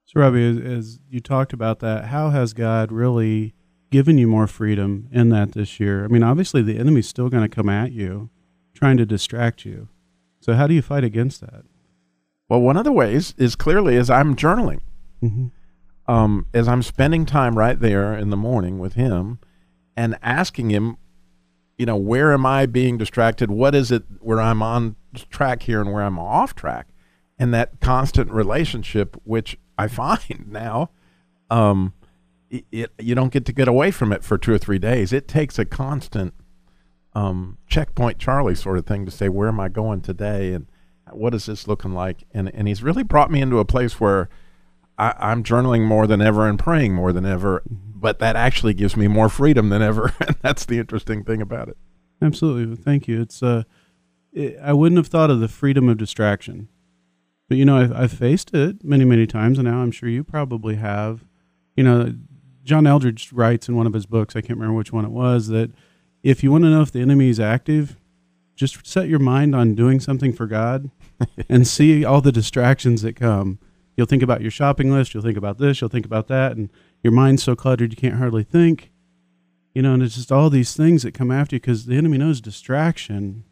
So, 0.05 0.21
Robbie, 0.21 0.49
as, 0.49 0.57
as 0.57 0.99
you 1.09 1.19
talked 1.19 1.51
about 1.51 1.79
that, 1.79 2.05
how 2.05 2.29
has 2.29 2.53
God 2.53 2.93
really 2.93 3.53
given 3.91 4.17
you 4.17 4.27
more 4.27 4.47
freedom 4.47 5.09
in 5.11 5.27
that 5.29 5.51
this 5.51 5.81
year? 5.81 6.05
I 6.05 6.07
mean, 6.07 6.23
obviously 6.23 6.61
the 6.61 6.79
enemy's 6.79 7.09
still 7.09 7.27
going 7.27 7.43
to 7.43 7.53
come 7.53 7.67
at 7.67 7.91
you, 7.91 8.29
trying 8.73 8.95
to 8.97 9.05
distract 9.05 9.65
you. 9.65 9.89
So, 10.39 10.53
how 10.53 10.65
do 10.65 10.73
you 10.73 10.81
fight 10.81 11.03
against 11.03 11.41
that? 11.41 11.65
Well, 12.47 12.61
one 12.61 12.77
of 12.77 12.85
the 12.85 12.93
ways 12.93 13.33
is 13.37 13.57
clearly 13.57 13.97
as 13.97 14.09
I'm 14.09 14.33
journaling. 14.37 14.79
Mm-hmm. 15.21 15.47
Um, 16.07 16.45
as 16.53 16.67
I'm 16.67 16.83
spending 16.83 17.25
time 17.25 17.57
right 17.57 17.79
there 17.79 18.17
in 18.17 18.29
the 18.29 18.37
morning 18.37 18.79
with 18.79 18.93
him 18.93 19.39
and 19.95 20.17
asking 20.21 20.69
him, 20.69 20.97
you 21.77 21.85
know, 21.85 21.97
where 21.97 22.33
am 22.33 22.45
I 22.45 22.65
being 22.65 22.97
distracted? 22.97 23.51
What 23.51 23.75
is 23.75 23.91
it 23.91 24.03
where 24.19 24.41
I'm 24.41 24.61
on 24.61 24.95
track 25.29 25.63
here 25.63 25.81
and 25.81 25.91
where 25.91 26.03
I'm 26.03 26.17
off 26.17 26.55
track? 26.55 26.87
And 27.37 27.53
that 27.53 27.79
constant 27.81 28.31
relationship, 28.31 29.15
which 29.25 29.57
I 29.77 29.87
find 29.87 30.45
now, 30.47 30.91
um, 31.49 31.93
it, 32.49 32.65
it, 32.71 32.91
you 32.99 33.13
don't 33.13 33.31
get 33.31 33.45
to 33.45 33.53
get 33.53 33.67
away 33.67 33.91
from 33.91 34.11
it 34.13 34.23
for 34.23 34.37
two 34.37 34.53
or 34.53 34.57
three 34.57 34.79
days. 34.79 35.11
It 35.11 35.27
takes 35.27 35.59
a 35.59 35.65
constant 35.65 36.33
um, 37.13 37.57
checkpoint 37.67 38.19
Charlie 38.19 38.55
sort 38.55 38.77
of 38.77 38.85
thing 38.85 39.05
to 39.05 39.11
say, 39.11 39.27
where 39.29 39.47
am 39.47 39.59
I 39.59 39.69
going 39.69 40.01
today? 40.01 40.53
And 40.53 40.67
what 41.11 41.33
is 41.33 41.47
this 41.47 41.67
looking 41.67 41.93
like? 41.93 42.23
And, 42.31 42.53
and 42.53 42.67
he's 42.67 42.83
really 42.83 43.03
brought 43.03 43.31
me 43.31 43.41
into 43.41 43.59
a 43.59 43.65
place 43.65 43.99
where 43.99 44.29
I, 44.97 45.13
I'm 45.19 45.43
journaling 45.43 45.83
more 45.83 46.07
than 46.07 46.21
ever 46.21 46.47
and 46.47 46.57
praying 46.57 46.93
more 46.93 47.13
than 47.13 47.25
ever, 47.25 47.61
but 47.69 48.19
that 48.19 48.35
actually 48.35 48.73
gives 48.73 48.97
me 48.97 49.07
more 49.07 49.29
freedom 49.29 49.69
than 49.69 49.81
ever. 49.81 50.13
and 50.27 50.35
that's 50.41 50.65
the 50.65 50.79
interesting 50.79 51.23
thing 51.23 51.41
about 51.41 51.69
it. 51.69 51.77
Absolutely. 52.21 52.75
Thank 52.75 53.07
you. 53.07 53.21
It's, 53.21 53.43
uh, 53.43 53.63
it, 54.33 54.57
I 54.61 54.73
wouldn't 54.73 54.97
have 54.97 55.07
thought 55.07 55.29
of 55.29 55.39
the 55.39 55.47
freedom 55.47 55.87
of 55.89 55.97
distraction. 55.97 56.69
But, 57.47 57.57
you 57.57 57.65
know, 57.65 57.77
I've, 57.77 57.93
I've 57.93 58.11
faced 58.11 58.53
it 58.53 58.83
many, 58.83 59.05
many 59.05 59.25
times, 59.25 59.57
and 59.57 59.67
now 59.67 59.79
I'm 59.79 59.91
sure 59.91 60.09
you 60.09 60.23
probably 60.23 60.75
have. 60.75 61.23
You 61.75 61.83
know, 61.83 62.13
John 62.63 62.83
Eldredge 62.83 63.31
writes 63.31 63.69
in 63.69 63.75
one 63.75 63.87
of 63.87 63.93
his 63.93 64.05
books, 64.05 64.35
I 64.35 64.41
can't 64.41 64.59
remember 64.59 64.75
which 64.75 64.91
one 64.91 65.05
it 65.05 65.11
was, 65.11 65.47
that 65.47 65.71
if 66.23 66.43
you 66.43 66.51
want 66.51 66.65
to 66.65 66.69
know 66.69 66.81
if 66.81 66.91
the 66.91 66.99
enemy 66.99 67.29
is 67.29 67.39
active, 67.39 67.95
just 68.55 68.85
set 68.85 69.07
your 69.07 69.19
mind 69.19 69.55
on 69.55 69.75
doing 69.75 69.99
something 69.99 70.33
for 70.33 70.47
God 70.47 70.89
and 71.49 71.65
see 71.65 72.03
all 72.03 72.19
the 72.19 72.31
distractions 72.31 73.03
that 73.03 73.15
come. 73.15 73.59
You'll 73.97 74.07
think 74.07 74.23
about 74.23 74.41
your 74.41 74.51
shopping 74.51 74.91
list, 74.91 75.13
you'll 75.13 75.23
think 75.23 75.37
about 75.37 75.57
this, 75.57 75.81
you'll 75.81 75.89
think 75.89 76.05
about 76.05 76.27
that, 76.27 76.55
and 76.55 76.69
your 77.03 77.11
mind's 77.11 77.43
so 77.43 77.55
cluttered 77.55 77.91
you 77.91 77.97
can't 77.97 78.15
hardly 78.15 78.43
think. 78.43 78.91
You 79.73 79.81
know, 79.81 79.93
and 79.93 80.01
it's 80.01 80.15
just 80.15 80.31
all 80.31 80.49
these 80.49 80.75
things 80.75 81.03
that 81.03 81.13
come 81.13 81.31
after 81.31 81.55
you 81.55 81.59
because 81.59 81.85
the 81.85 81.97
enemy 81.97 82.17
knows 82.17 82.39
distraction 82.39 83.43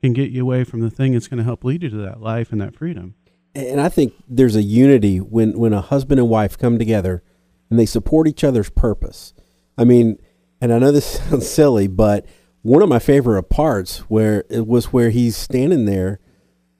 can 0.00 0.12
get 0.12 0.30
you 0.30 0.42
away 0.42 0.64
from 0.64 0.80
the 0.80 0.90
thing 0.90 1.12
that's 1.12 1.26
going 1.26 1.38
to 1.38 1.44
help 1.44 1.64
lead 1.64 1.82
you 1.82 1.90
to 1.90 1.96
that 1.96 2.20
life 2.20 2.52
and 2.52 2.60
that 2.60 2.74
freedom. 2.74 3.14
And 3.54 3.80
I 3.80 3.88
think 3.88 4.14
there's 4.28 4.56
a 4.56 4.62
unity 4.62 5.18
when, 5.18 5.58
when 5.58 5.72
a 5.72 5.80
husband 5.80 6.20
and 6.20 6.28
wife 6.28 6.56
come 6.56 6.78
together 6.78 7.22
and 7.70 7.78
they 7.78 7.86
support 7.86 8.28
each 8.28 8.44
other's 8.44 8.70
purpose. 8.70 9.34
I 9.76 9.84
mean, 9.84 10.18
and 10.60 10.72
I 10.72 10.78
know 10.78 10.92
this 10.92 11.18
sounds 11.28 11.48
silly, 11.48 11.86
but 11.86 12.26
one 12.62 12.82
of 12.82 12.88
my 12.88 12.98
favorite 12.98 13.42
parts 13.44 13.98
where 14.10 14.44
it 14.50 14.66
was 14.66 14.92
where 14.92 15.10
he's 15.10 15.36
standing 15.36 15.86
there, 15.86 16.20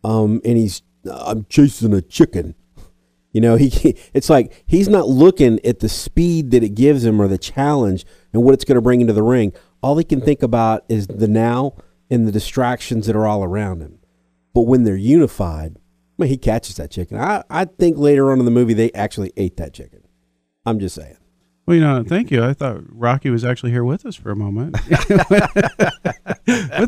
um, 0.04 0.40
and 0.44 0.56
he's 0.56 0.82
I'm 1.10 1.46
chasing 1.48 1.94
a 1.94 2.02
chicken. 2.02 2.54
You 3.38 3.42
know, 3.42 3.54
he 3.56 3.96
it's 4.12 4.28
like 4.28 4.64
he's 4.66 4.88
not 4.88 5.06
looking 5.06 5.64
at 5.64 5.78
the 5.78 5.88
speed 5.88 6.50
that 6.50 6.64
it 6.64 6.70
gives 6.70 7.04
him 7.04 7.22
or 7.22 7.28
the 7.28 7.38
challenge 7.38 8.04
and 8.32 8.42
what 8.42 8.52
it's 8.52 8.64
going 8.64 8.74
to 8.74 8.80
bring 8.82 9.00
into 9.00 9.12
the 9.12 9.22
ring. 9.22 9.52
All 9.80 9.96
he 9.96 10.02
can 10.02 10.20
think 10.20 10.42
about 10.42 10.82
is 10.88 11.06
the 11.06 11.28
now 11.28 11.76
and 12.10 12.26
the 12.26 12.32
distractions 12.32 13.06
that 13.06 13.14
are 13.14 13.28
all 13.28 13.44
around 13.44 13.80
him. 13.80 14.00
But 14.54 14.62
when 14.62 14.82
they're 14.82 14.96
unified, 14.96 15.76
I 15.76 16.22
mean, 16.22 16.30
he 16.30 16.36
catches 16.36 16.74
that 16.78 16.90
chicken. 16.90 17.16
I, 17.16 17.44
I 17.48 17.66
think 17.66 17.96
later 17.96 18.32
on 18.32 18.40
in 18.40 18.44
the 18.44 18.50
movie 18.50 18.74
they 18.74 18.90
actually 18.90 19.32
ate 19.36 19.56
that 19.58 19.72
chicken. 19.72 20.02
I'm 20.66 20.80
just 20.80 20.96
saying. 20.96 21.16
Well, 21.64 21.76
you 21.76 21.80
know, 21.80 22.02
thank 22.02 22.32
you. 22.32 22.42
I 22.42 22.54
thought 22.54 22.80
Rocky 22.88 23.30
was 23.30 23.44
actually 23.44 23.70
here 23.70 23.84
with 23.84 24.04
us 24.04 24.16
for 24.16 24.32
a 24.32 24.36
moment. 24.36 24.72
but 24.88 25.28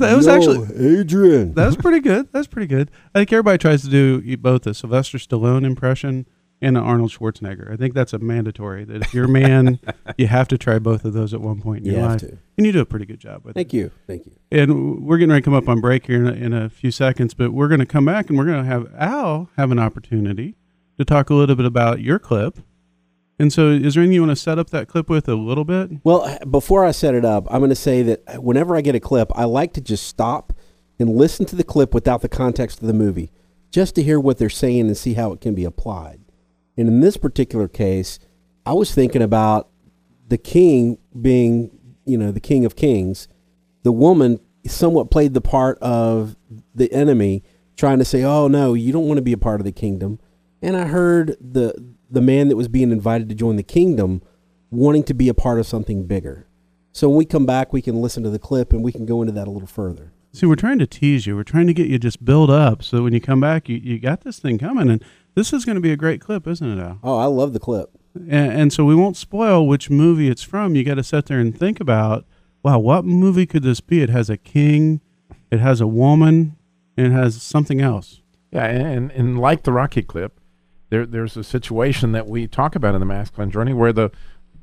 that 0.00 0.14
was 0.16 0.26
No, 0.26 0.34
actually 0.34 0.98
Adrian. 0.98 1.54
that 1.54 1.66
was 1.66 1.76
pretty 1.76 2.00
good. 2.00 2.32
That's 2.32 2.48
pretty 2.48 2.66
good. 2.66 2.90
I 3.14 3.20
think 3.20 3.32
everybody 3.32 3.58
tries 3.58 3.82
to 3.82 3.88
do 3.88 4.36
both 4.38 4.66
a 4.66 4.74
Sylvester 4.74 5.18
Stallone 5.18 5.64
impression 5.64 6.26
and 6.62 6.76
an 6.76 6.82
Arnold 6.82 7.10
Schwarzenegger. 7.10 7.72
I 7.72 7.76
think 7.76 7.94
that's 7.94 8.12
a 8.12 8.18
mandatory. 8.18 8.84
That 8.84 9.02
if 9.02 9.14
you're 9.14 9.24
a 9.24 9.28
man, 9.28 9.80
you 10.18 10.26
have 10.26 10.48
to 10.48 10.58
try 10.58 10.78
both 10.78 11.04
of 11.04 11.12
those 11.14 11.32
at 11.32 11.40
one 11.40 11.60
point 11.60 11.80
in 11.80 11.86
You 11.86 11.92
your 11.92 12.00
have 12.02 12.10
life. 12.10 12.20
to. 12.30 12.38
And 12.58 12.66
you 12.66 12.72
do 12.72 12.80
a 12.80 12.86
pretty 12.86 13.06
good 13.06 13.20
job 13.20 13.44
with 13.44 13.52
it. 13.52 13.54
Thank 13.54 13.72
you. 13.72 13.90
Thank 14.06 14.26
you. 14.26 14.32
And 14.52 15.04
we're 15.06 15.16
getting 15.18 15.30
ready 15.30 15.40
to 15.40 15.44
come 15.44 15.54
up 15.54 15.68
on 15.68 15.80
break 15.80 16.06
here 16.06 16.16
in 16.22 16.28
a, 16.28 16.32
in 16.32 16.52
a 16.52 16.68
few 16.68 16.90
seconds, 16.90 17.32
but 17.34 17.52
we're 17.52 17.68
going 17.68 17.80
to 17.80 17.86
come 17.86 18.04
back 18.04 18.28
and 18.28 18.38
we're 18.38 18.44
going 18.44 18.62
to 18.62 18.68
have 18.68 18.92
Al 18.98 19.48
have 19.56 19.70
an 19.70 19.78
opportunity 19.78 20.56
to 20.98 21.04
talk 21.04 21.30
a 21.30 21.34
little 21.34 21.56
bit 21.56 21.64
about 21.66 22.00
your 22.00 22.18
clip. 22.18 22.58
And 23.38 23.50
so, 23.50 23.68
is 23.70 23.94
there 23.94 24.02
anything 24.02 24.16
you 24.16 24.20
want 24.20 24.32
to 24.32 24.36
set 24.36 24.58
up 24.58 24.68
that 24.68 24.86
clip 24.86 25.08
with 25.08 25.26
a 25.26 25.34
little 25.34 25.64
bit? 25.64 25.90
Well, 26.04 26.38
before 26.50 26.84
I 26.84 26.90
set 26.90 27.14
it 27.14 27.24
up, 27.24 27.46
I'm 27.50 27.60
going 27.60 27.70
to 27.70 27.74
say 27.74 28.02
that 28.02 28.22
uh, 28.26 28.34
whenever 28.38 28.76
I 28.76 28.82
get 28.82 28.94
a 28.94 29.00
clip, 29.00 29.32
I 29.34 29.44
like 29.44 29.72
to 29.74 29.80
just 29.80 30.06
stop 30.06 30.52
and 30.98 31.16
listen 31.16 31.46
to 31.46 31.56
the 31.56 31.64
clip 31.64 31.94
without 31.94 32.20
the 32.20 32.28
context 32.28 32.82
of 32.82 32.86
the 32.86 32.92
movie, 32.92 33.32
just 33.70 33.94
to 33.94 34.02
hear 34.02 34.20
what 34.20 34.36
they're 34.36 34.50
saying 34.50 34.88
and 34.88 34.94
see 34.96 35.14
how 35.14 35.32
it 35.32 35.40
can 35.40 35.54
be 35.54 35.64
applied. 35.64 36.19
And 36.76 36.88
in 36.88 37.00
this 37.00 37.16
particular 37.16 37.68
case, 37.68 38.18
I 38.64 38.72
was 38.72 38.94
thinking 38.94 39.22
about 39.22 39.68
the 40.28 40.38
king 40.38 40.98
being, 41.20 41.70
you 42.04 42.16
know, 42.16 42.30
the 42.30 42.40
king 42.40 42.64
of 42.64 42.76
kings. 42.76 43.28
The 43.82 43.92
woman 43.92 44.40
somewhat 44.66 45.10
played 45.10 45.34
the 45.34 45.40
part 45.40 45.78
of 45.78 46.36
the 46.74 46.92
enemy, 46.92 47.42
trying 47.76 47.98
to 47.98 48.04
say, 48.04 48.22
"Oh 48.22 48.48
no, 48.48 48.74
you 48.74 48.92
don't 48.92 49.06
want 49.06 49.18
to 49.18 49.22
be 49.22 49.32
a 49.32 49.38
part 49.38 49.60
of 49.60 49.64
the 49.64 49.72
kingdom." 49.72 50.18
And 50.62 50.76
I 50.76 50.86
heard 50.86 51.36
the 51.40 51.94
the 52.10 52.20
man 52.20 52.48
that 52.48 52.56
was 52.56 52.68
being 52.68 52.90
invited 52.90 53.28
to 53.28 53.34
join 53.34 53.56
the 53.56 53.62
kingdom 53.62 54.22
wanting 54.70 55.04
to 55.04 55.14
be 55.14 55.28
a 55.28 55.34
part 55.34 55.58
of 55.58 55.66
something 55.66 56.06
bigger. 56.06 56.46
So 56.92 57.08
when 57.08 57.18
we 57.18 57.24
come 57.24 57.46
back, 57.46 57.72
we 57.72 57.82
can 57.82 58.00
listen 58.00 58.22
to 58.24 58.30
the 58.30 58.38
clip 58.38 58.72
and 58.72 58.82
we 58.82 58.92
can 58.92 59.06
go 59.06 59.22
into 59.22 59.32
that 59.32 59.48
a 59.48 59.50
little 59.50 59.68
further. 59.68 60.12
See, 60.32 60.46
we're 60.46 60.54
trying 60.54 60.78
to 60.78 60.86
tease 60.86 61.26
you. 61.26 61.34
We're 61.34 61.42
trying 61.42 61.66
to 61.66 61.74
get 61.74 61.88
you 61.88 61.98
just 61.98 62.24
build 62.24 62.50
up 62.50 62.82
so 62.82 62.96
that 62.96 63.02
when 63.02 63.12
you 63.12 63.20
come 63.20 63.40
back, 63.40 63.68
you, 63.68 63.76
you 63.76 63.98
got 63.98 64.20
this 64.20 64.38
thing 64.38 64.58
coming. 64.58 64.88
And 64.88 65.04
this 65.34 65.52
is 65.52 65.64
going 65.64 65.74
to 65.74 65.80
be 65.80 65.92
a 65.92 65.96
great 65.96 66.20
clip, 66.20 66.46
isn't 66.46 66.78
it, 66.78 66.80
Al? 66.80 66.98
Oh, 67.02 67.18
I 67.18 67.24
love 67.24 67.52
the 67.52 67.58
clip. 67.58 67.90
And, 68.14 68.52
and 68.52 68.72
so 68.72 68.84
we 68.84 68.94
won't 68.94 69.16
spoil 69.16 69.66
which 69.66 69.90
movie 69.90 70.28
it's 70.28 70.42
from. 70.42 70.76
You 70.76 70.84
got 70.84 70.94
to 70.94 71.02
sit 71.02 71.26
there 71.26 71.40
and 71.40 71.56
think 71.56 71.80
about, 71.80 72.26
wow, 72.62 72.78
what 72.78 73.04
movie 73.04 73.46
could 73.46 73.62
this 73.62 73.80
be? 73.80 74.02
It 74.02 74.10
has 74.10 74.30
a 74.30 74.36
king, 74.36 75.00
it 75.50 75.58
has 75.58 75.80
a 75.80 75.86
woman, 75.86 76.56
and 76.96 77.08
it 77.08 77.12
has 77.12 77.42
something 77.42 77.80
else. 77.80 78.22
Yeah, 78.52 78.66
and, 78.66 79.10
and 79.12 79.38
like 79.38 79.62
the 79.62 79.72
Rocky 79.72 80.02
clip, 80.02 80.40
there 80.90 81.06
there's 81.06 81.36
a 81.36 81.44
situation 81.44 82.12
that 82.12 82.26
we 82.26 82.46
talk 82.48 82.74
about 82.74 82.94
in 82.94 83.00
the 83.00 83.06
masculine 83.06 83.50
journey 83.50 83.72
where 83.72 83.92
the 83.92 84.10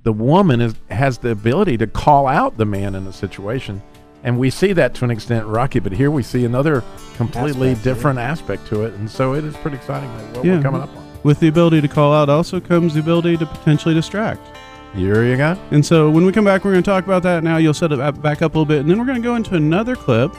the 0.03 0.11
woman 0.13 0.61
is 0.61 0.75
has 0.89 1.19
the 1.19 1.29
ability 1.29 1.77
to 1.77 1.87
call 1.87 2.27
out 2.27 2.57
the 2.57 2.65
man 2.65 2.95
in 2.95 3.07
a 3.07 3.13
situation, 3.13 3.81
and 4.23 4.37
we 4.39 4.49
see 4.49 4.73
that 4.73 4.93
to 4.95 5.05
an 5.05 5.11
extent 5.11 5.45
Rocky, 5.45 5.79
but 5.79 5.91
here 5.91 6.11
we 6.11 6.23
see 6.23 6.45
another 6.45 6.83
completely 7.15 7.69
Aspect, 7.71 7.85
yeah. 7.85 7.93
different 7.93 8.19
aspect 8.19 8.67
to 8.67 8.83
it, 8.83 8.93
and 8.95 9.09
so 9.09 9.33
it 9.33 9.43
is 9.43 9.55
pretty 9.57 9.77
exciting 9.77 10.09
that 10.17 10.37
what 10.37 10.45
Yeah. 10.45 10.57
we're 10.57 10.63
coming 10.63 10.81
up 10.81 10.95
on. 10.95 11.03
With 11.23 11.39
the 11.39 11.47
ability 11.47 11.81
to 11.81 11.87
call 11.87 12.13
out 12.13 12.29
also 12.29 12.59
comes 12.59 12.93
the 12.93 12.99
ability 12.99 13.37
to 13.37 13.45
potentially 13.45 13.93
distract. 13.93 14.41
Here 14.95 15.23
you 15.25 15.35
go. 15.37 15.57
And 15.71 15.85
so 15.85 16.09
when 16.09 16.25
we 16.25 16.31
come 16.31 16.45
back, 16.45 16.63
we're 16.63 16.71
going 16.71 16.83
to 16.83 16.89
talk 16.89 17.03
about 17.05 17.21
that 17.23 17.43
now. 17.43 17.57
You'll 17.57 17.73
set 17.73 17.91
it 17.91 17.97
back 18.21 18.41
up 18.41 18.55
a 18.55 18.57
little 18.59 18.65
bit, 18.65 18.79
and 18.79 18.89
then 18.89 18.97
we're 18.97 19.05
going 19.05 19.21
to 19.21 19.27
go 19.27 19.35
into 19.35 19.55
another 19.55 19.95
clip 19.95 20.33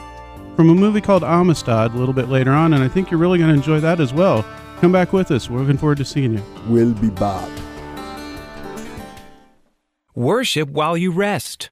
from 0.55 0.69
a 0.69 0.75
movie 0.75 0.99
called 1.01 1.23
Amistad 1.23 1.93
a 1.93 1.97
little 1.97 2.13
bit 2.13 2.27
later 2.29 2.51
on, 2.51 2.73
and 2.73 2.83
I 2.83 2.87
think 2.87 3.11
you're 3.11 3.19
really 3.19 3.37
going 3.37 3.49
to 3.51 3.55
enjoy 3.55 3.79
that 3.79 3.99
as 4.01 4.13
well. 4.13 4.43
Come 4.81 4.91
back 4.91 5.13
with 5.13 5.31
us. 5.31 5.49
We're 5.49 5.59
looking 5.59 5.77
forward 5.77 5.97
to 5.99 6.05
seeing 6.05 6.33
you. 6.33 6.43
We'll 6.67 6.93
be 6.93 7.09
back. 7.09 7.49
Worship 10.15 10.69
while 10.69 10.97
you 10.97 11.11
rest. 11.11 11.69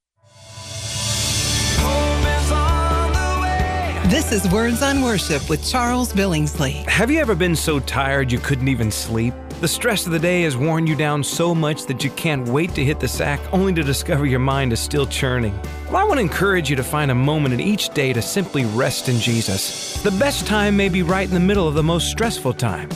This 4.09 4.31
is 4.31 4.49
Words 4.53 4.81
on 4.83 5.01
Worship 5.01 5.49
with 5.49 5.69
Charles 5.69 6.13
Billingsley. 6.13 6.85
Have 6.87 7.11
you 7.11 7.19
ever 7.19 7.35
been 7.35 7.57
so 7.57 7.81
tired 7.81 8.31
you 8.31 8.39
couldn't 8.39 8.69
even 8.69 8.89
sleep? 8.89 9.33
The 9.59 9.67
stress 9.67 10.05
of 10.05 10.13
the 10.13 10.19
day 10.19 10.43
has 10.43 10.55
worn 10.55 10.87
you 10.87 10.95
down 10.95 11.21
so 11.21 11.53
much 11.53 11.85
that 11.87 12.05
you 12.05 12.09
can't 12.11 12.47
wait 12.47 12.73
to 12.75 12.85
hit 12.85 13.01
the 13.01 13.07
sack 13.09 13.41
only 13.51 13.73
to 13.73 13.83
discover 13.83 14.25
your 14.25 14.39
mind 14.39 14.71
is 14.71 14.79
still 14.79 15.07
churning. 15.07 15.59
Well, 15.87 15.97
I 15.97 16.05
want 16.05 16.19
to 16.19 16.21
encourage 16.21 16.69
you 16.69 16.77
to 16.77 16.85
find 16.85 17.11
a 17.11 17.15
moment 17.15 17.53
in 17.53 17.59
each 17.59 17.89
day 17.89 18.13
to 18.13 18.21
simply 18.21 18.63
rest 18.63 19.09
in 19.09 19.19
Jesus. 19.19 20.01
The 20.01 20.11
best 20.11 20.47
time 20.47 20.77
may 20.77 20.87
be 20.87 21.01
right 21.01 21.27
in 21.27 21.33
the 21.33 21.41
middle 21.41 21.67
of 21.67 21.73
the 21.73 21.83
most 21.83 22.09
stressful 22.09 22.53
time. 22.53 22.87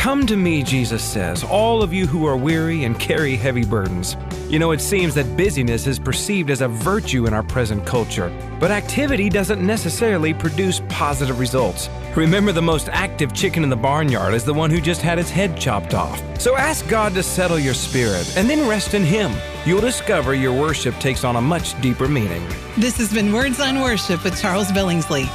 Come 0.00 0.26
to 0.28 0.36
me, 0.38 0.62
Jesus 0.62 1.04
says, 1.04 1.44
all 1.44 1.82
of 1.82 1.92
you 1.92 2.06
who 2.06 2.24
are 2.24 2.34
weary 2.34 2.84
and 2.84 2.98
carry 2.98 3.36
heavy 3.36 3.66
burdens. 3.66 4.16
You 4.48 4.58
know, 4.58 4.70
it 4.70 4.80
seems 4.80 5.14
that 5.14 5.36
busyness 5.36 5.86
is 5.86 5.98
perceived 5.98 6.48
as 6.48 6.62
a 6.62 6.68
virtue 6.68 7.26
in 7.26 7.34
our 7.34 7.42
present 7.42 7.84
culture, 7.84 8.32
but 8.58 8.70
activity 8.70 9.28
doesn't 9.28 9.60
necessarily 9.60 10.32
produce 10.32 10.80
positive 10.88 11.38
results. 11.38 11.90
Remember, 12.16 12.50
the 12.50 12.62
most 12.62 12.88
active 12.88 13.34
chicken 13.34 13.62
in 13.62 13.68
the 13.68 13.76
barnyard 13.76 14.32
is 14.32 14.42
the 14.42 14.54
one 14.54 14.70
who 14.70 14.80
just 14.80 15.02
had 15.02 15.18
its 15.18 15.28
head 15.28 15.54
chopped 15.60 15.92
off. 15.92 16.18
So 16.40 16.56
ask 16.56 16.88
God 16.88 17.12
to 17.12 17.22
settle 17.22 17.58
your 17.58 17.74
spirit 17.74 18.38
and 18.38 18.48
then 18.48 18.66
rest 18.66 18.94
in 18.94 19.04
Him. 19.04 19.30
You'll 19.66 19.82
discover 19.82 20.34
your 20.34 20.58
worship 20.58 20.94
takes 20.94 21.24
on 21.24 21.36
a 21.36 21.42
much 21.42 21.78
deeper 21.82 22.08
meaning. 22.08 22.42
This 22.78 22.96
has 22.96 23.12
been 23.12 23.34
Words 23.34 23.60
on 23.60 23.82
Worship 23.82 24.24
with 24.24 24.40
Charles 24.40 24.72
Billingsley, 24.72 25.26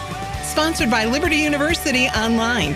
sponsored 0.44 0.90
by 0.90 1.06
Liberty 1.06 1.36
University 1.36 2.08
Online. 2.08 2.76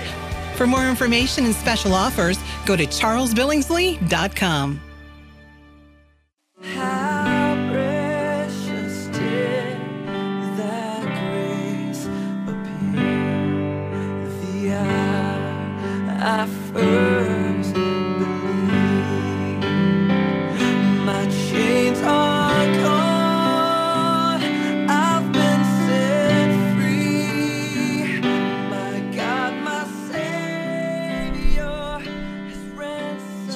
For 0.60 0.68
more 0.68 0.90
information 0.90 1.46
and 1.46 1.56
special 1.56 1.94
offers, 1.94 2.38
go 2.66 2.76
to 2.76 2.86
charlesbillingsley.com. 2.86 4.89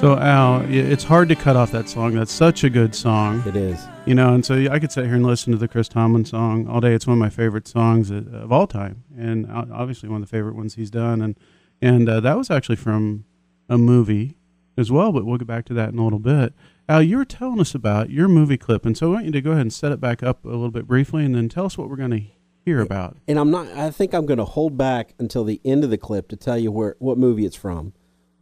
So, 0.04 0.18
Al, 0.18 0.66
it's 0.68 1.02
hard 1.02 1.30
to 1.30 1.34
cut 1.34 1.56
off 1.56 1.72
that 1.72 1.88
song. 1.88 2.12
That's 2.12 2.30
such 2.30 2.62
a 2.62 2.68
good 2.68 2.94
song. 2.94 3.42
It 3.46 3.56
is. 3.56 3.88
You 4.04 4.14
know, 4.14 4.34
and 4.34 4.44
so 4.44 4.54
I 4.70 4.78
could 4.78 4.92
sit 4.92 5.06
here 5.06 5.14
and 5.14 5.24
listen 5.24 5.50
to 5.52 5.56
the 5.56 5.66
Chris 5.66 5.88
Tomlin 5.88 6.26
song 6.26 6.68
all 6.68 6.82
day. 6.82 6.92
It's 6.92 7.06
one 7.06 7.14
of 7.14 7.18
my 7.18 7.30
favorite 7.30 7.66
songs 7.66 8.10
of 8.10 8.52
all 8.52 8.66
time, 8.66 9.04
and 9.16 9.50
obviously 9.50 10.10
one 10.10 10.20
of 10.22 10.28
the 10.28 10.30
favorite 10.30 10.56
ones 10.56 10.74
he's 10.74 10.90
done. 10.90 11.22
And 11.22 11.38
and 11.80 12.06
uh, 12.06 12.20
that 12.20 12.36
was 12.36 12.50
actually 12.50 12.76
from 12.76 13.24
a 13.66 13.78
movie 13.78 14.36
as 14.76 14.92
well. 14.92 15.10
But 15.10 15.24
we'll 15.24 15.38
get 15.38 15.48
back 15.48 15.64
to 15.66 15.72
that 15.72 15.88
in 15.88 15.98
a 15.98 16.04
little 16.04 16.18
bit. 16.18 16.52
Al, 16.86 17.02
you 17.02 17.16
were 17.16 17.24
telling 17.24 17.58
us 17.58 17.74
about 17.74 18.10
your 18.10 18.28
movie 18.28 18.58
clip, 18.58 18.84
and 18.84 18.98
so 18.98 19.06
I 19.06 19.14
want 19.14 19.24
you 19.24 19.32
to 19.32 19.40
go 19.40 19.52
ahead 19.52 19.62
and 19.62 19.72
set 19.72 19.90
it 19.90 20.02
back 20.02 20.22
up 20.22 20.44
a 20.44 20.48
little 20.48 20.70
bit 20.70 20.86
briefly, 20.86 21.24
and 21.24 21.34
then 21.34 21.48
tell 21.48 21.64
us 21.64 21.78
what 21.78 21.88
we're 21.88 21.96
going 21.96 22.10
to 22.10 22.24
hear 22.62 22.82
about. 22.82 23.16
And 23.26 23.38
I'm 23.38 23.50
not. 23.50 23.68
I 23.68 23.90
think 23.90 24.12
I'm 24.12 24.26
going 24.26 24.36
to 24.36 24.44
hold 24.44 24.76
back 24.76 25.14
until 25.18 25.44
the 25.44 25.62
end 25.64 25.82
of 25.82 25.88
the 25.88 25.96
clip 25.96 26.28
to 26.28 26.36
tell 26.36 26.58
you 26.58 26.70
where 26.70 26.94
what 26.98 27.16
movie 27.16 27.46
it's 27.46 27.56
from. 27.56 27.94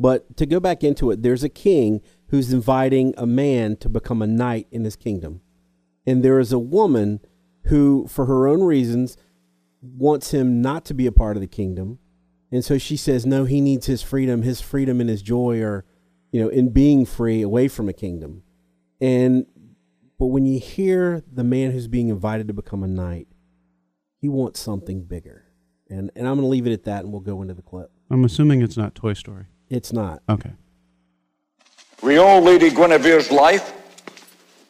But 0.02 0.36
to 0.38 0.46
go 0.46 0.58
back 0.58 0.82
into 0.82 1.12
it, 1.12 1.22
there's 1.22 1.44
a 1.44 1.48
king 1.48 2.00
who's 2.30 2.52
inviting 2.52 3.14
a 3.16 3.24
man 3.24 3.76
to 3.76 3.88
become 3.88 4.20
a 4.20 4.26
knight 4.26 4.66
in 4.72 4.82
his 4.82 4.96
kingdom, 4.96 5.42
and 6.04 6.24
there 6.24 6.40
is 6.40 6.52
a 6.52 6.58
woman 6.58 7.20
who, 7.66 8.08
for 8.08 8.26
her 8.26 8.48
own 8.48 8.64
reasons, 8.64 9.16
wants 9.80 10.32
him 10.32 10.60
not 10.60 10.84
to 10.86 10.94
be 10.94 11.06
a 11.06 11.12
part 11.12 11.36
of 11.36 11.40
the 11.40 11.46
kingdom. 11.46 12.00
And 12.50 12.64
so 12.64 12.78
she 12.78 12.96
says, 12.96 13.24
no, 13.24 13.44
he 13.44 13.60
needs 13.60 13.86
his 13.86 14.02
freedom. 14.02 14.42
His 14.42 14.60
freedom 14.60 15.00
and 15.00 15.08
his 15.08 15.22
joy 15.22 15.62
are, 15.62 15.84
you 16.32 16.42
know, 16.42 16.48
in 16.48 16.70
being 16.70 17.06
free 17.06 17.40
away 17.40 17.68
from 17.68 17.88
a 17.88 17.92
kingdom. 17.92 18.42
And, 19.00 19.46
but 20.18 20.26
when 20.26 20.46
you 20.46 20.58
hear 20.58 21.22
the 21.32 21.44
man 21.44 21.70
who's 21.70 21.86
being 21.86 22.08
invited 22.08 22.48
to 22.48 22.54
become 22.54 22.82
a 22.82 22.88
knight, 22.88 23.28
he 24.18 24.28
wants 24.28 24.58
something 24.58 25.04
bigger. 25.04 25.44
And, 25.88 26.10
and 26.16 26.26
I'm 26.26 26.34
going 26.34 26.46
to 26.46 26.50
leave 26.50 26.66
it 26.66 26.72
at 26.72 26.84
that 26.84 27.04
and 27.04 27.12
we'll 27.12 27.20
go 27.20 27.40
into 27.40 27.54
the 27.54 27.62
clip. 27.62 27.92
I'm 28.10 28.24
assuming 28.24 28.62
it's 28.62 28.76
not 28.76 28.96
Toy 28.96 29.12
Story. 29.12 29.46
It's 29.72 29.90
not. 29.90 30.20
Okay. 30.28 30.50
We 32.02 32.18
owe 32.18 32.38
Lady 32.40 32.68
Guinevere's 32.68 33.30
life 33.30 33.72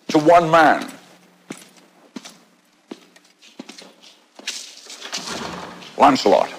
to 0.07 0.19
one 0.21 0.49
man. 0.49 0.89
Lancelot. 5.99 6.55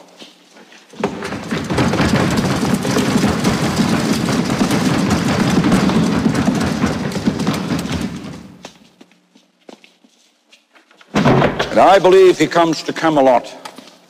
And 11.13 11.79
I 11.79 11.97
believe 11.97 12.37
he 12.37 12.47
comes 12.47 12.83
to 12.83 12.91
Camelot 12.91 13.47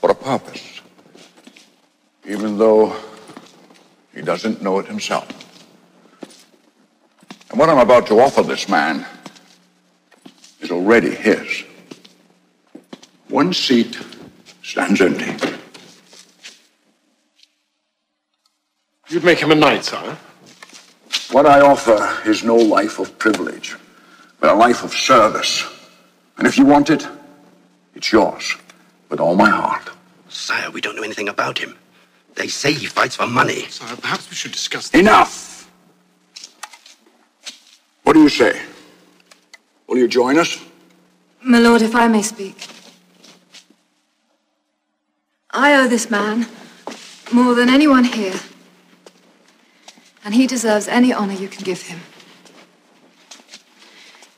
for 0.01 0.09
a 0.09 0.15
purpose, 0.15 0.81
even 2.25 2.57
though 2.57 2.95
he 4.13 4.22
doesn't 4.22 4.62
know 4.62 4.79
it 4.79 4.86
himself. 4.86 5.27
And 7.50 7.60
what 7.60 7.70
I'm 7.70 7.79
about 7.79 8.08
to 8.08 8.20
offer 8.20 8.41
this 8.41 8.67
man 8.67 9.05
is 10.62 10.72
already 10.72 11.12
his. 11.13 11.63
One 13.29 13.53
seat 13.53 13.98
stands 14.62 15.01
empty. 15.01 15.55
You'd 19.10 19.24
make 19.24 19.39
him 19.39 19.51
a 19.51 19.55
knight, 19.55 19.84
sire? 19.84 20.17
What 21.32 21.46
I 21.46 21.62
offer 21.62 22.17
is 22.27 22.43
no 22.43 22.55
life 22.55 23.00
of 23.00 23.17
privilege, 23.20 23.75
but 24.39 24.50
a 24.50 24.55
life 24.55 24.84
of 24.84 24.91
service. 24.91 25.63
And 26.38 26.48
if 26.48 26.58
you 26.58 26.65
want 26.65 26.89
it, 26.89 27.08
it's 27.93 28.12
yours 28.12 28.55
with 29.10 29.20
all 29.20 29.36
my 29.36 29.50
heart. 29.50 29.89
Sire, 30.29 30.72
we 30.72 30.82
don't 30.82 30.96
know 30.96 31.03
anything 31.03 31.29
about 31.29 31.60
him. 31.60 31.77
They 32.35 32.47
say 32.47 32.73
he 32.73 32.85
fights 32.85 33.15
for 33.15 33.27
money. 33.27 33.67
Sire, 33.69 33.95
perhaps 33.95 34.29
we 34.29 34.35
should 34.35 34.51
discuss 34.51 34.89
this. 34.89 35.01
Enough! 35.01 35.71
What 38.03 38.13
do 38.13 38.21
you 38.21 38.29
say? 38.29 38.61
Will 39.87 39.97
you 39.97 40.07
join 40.07 40.37
us? 40.37 40.59
My 41.43 41.59
lord, 41.59 41.81
if 41.81 41.95
I 41.95 42.07
may 42.07 42.21
speak. 42.21 42.67
I 45.51 45.75
owe 45.75 45.87
this 45.87 46.09
man 46.09 46.47
more 47.31 47.53
than 47.53 47.69
anyone 47.69 48.05
here. 48.05 48.39
And 50.25 50.33
he 50.33 50.47
deserves 50.47 50.87
any 50.87 51.13
honor 51.13 51.33
you 51.33 51.47
can 51.47 51.63
give 51.63 51.83
him. 51.83 51.99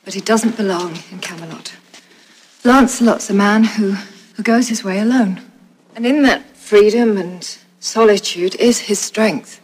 But 0.04 0.14
he 0.14 0.22
doesn't 0.22 0.58
belong 0.58 0.98
in 1.12 1.20
Camelot. 1.20 1.74
Lancelot's 2.64 3.30
a 3.30 3.34
man 3.34 3.64
who, 3.64 3.92
who 4.36 4.44
goes 4.44 4.68
his 4.68 4.84
way 4.84 5.00
alone. 5.00 5.42
And 5.96 6.06
in 6.06 6.24
that 6.24 6.56
freedom 6.58 7.18
and 7.18 7.58
solitude 7.86 8.56
is 8.56 8.80
his 8.80 9.00
strength. 9.00 9.62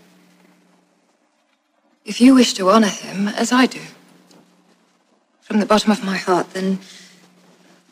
If 2.05 2.21
you 2.21 2.35
wish 2.35 2.53
to 2.53 2.69
honor 2.69 2.87
him, 2.87 3.27
as 3.27 3.51
I 3.51 3.65
do, 3.65 3.81
from 5.41 5.59
the 5.59 5.65
bottom 5.65 5.91
of 5.91 6.03
my 6.03 6.17
heart, 6.17 6.53
then 6.53 6.79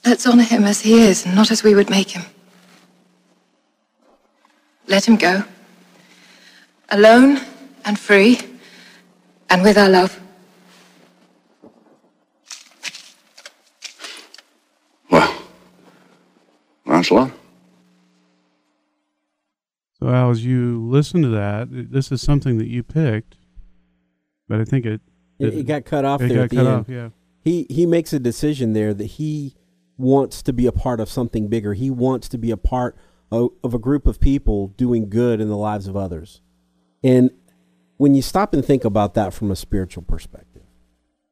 let's 0.06 0.28
honor 0.28 0.44
him 0.44 0.64
as 0.66 0.82
he 0.82 1.02
is, 1.02 1.26
and 1.26 1.36
not 1.36 1.52
as 1.52 1.64
we 1.64 1.74
would 1.74 1.90
make 1.90 2.12
him. 2.12 2.24
Let 4.88 5.08
him 5.08 5.16
go. 5.16 5.44
Alone 6.90 7.42
and 7.84 7.98
free, 7.98 8.40
and 9.50 9.64
with 9.64 9.78
our 9.78 9.90
love. 9.90 10.20
Well, 15.10 15.44
Lancelot? 16.86 17.39
So, 20.00 20.08
Al, 20.10 20.30
as 20.30 20.46
you 20.46 20.82
listen 20.88 21.22
to 21.24 21.28
that, 21.30 21.68
this 21.70 22.12
is 22.12 22.22
something 22.22 22.58
that 22.58 22.68
you 22.68 22.84
picked, 22.84 23.36
but 24.48 24.62
I 24.62 24.66
think 24.66 24.86
it 24.86 25.02
It, 25.40 25.54
it 25.54 25.64
got 25.68 25.86
cut 25.86 26.06
off 26.06 26.22
it 26.22 26.30
there 26.30 26.38
got 26.38 26.44
at 26.44 26.50
the 26.52 26.56
cut 26.56 26.66
end. 26.68 26.76
off, 26.76 26.90
yeah. 26.90 27.10
He 27.44 27.66
he 27.70 27.86
makes 27.86 28.14
a 28.14 28.20
decision 28.20 28.74
there 28.74 28.94
that 28.94 29.06
he 29.06 29.56
wants 29.98 30.42
to 30.44 30.54
be 30.54 30.66
a 30.66 30.72
part 30.72 31.00
of 31.00 31.10
something 31.10 31.48
bigger. 31.50 31.74
He 31.74 31.90
wants 31.90 32.30
to 32.30 32.38
be 32.38 32.52
a 32.52 32.58
part 32.58 32.96
of, 33.32 33.50
of 33.64 33.74
a 33.74 33.80
group 33.80 34.08
of 34.08 34.20
people 34.20 34.70
doing 34.70 35.10
good 35.10 35.42
in 35.42 35.50
the 35.50 35.58
lives 35.58 35.88
of 35.88 35.98
others. 35.98 36.42
And 37.04 37.32
when 37.98 38.16
you 38.16 38.22
stop 38.22 38.54
and 38.54 38.64
think 38.64 38.86
about 38.86 39.14
that 39.16 39.34
from 39.34 39.52
a 39.52 39.56
spiritual 39.58 40.04
perspective, 40.04 40.64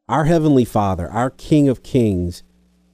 our 0.09 0.25
heavenly 0.25 0.65
Father, 0.65 1.09
our 1.09 1.29
King 1.29 1.69
of 1.69 1.83
Kings, 1.83 2.43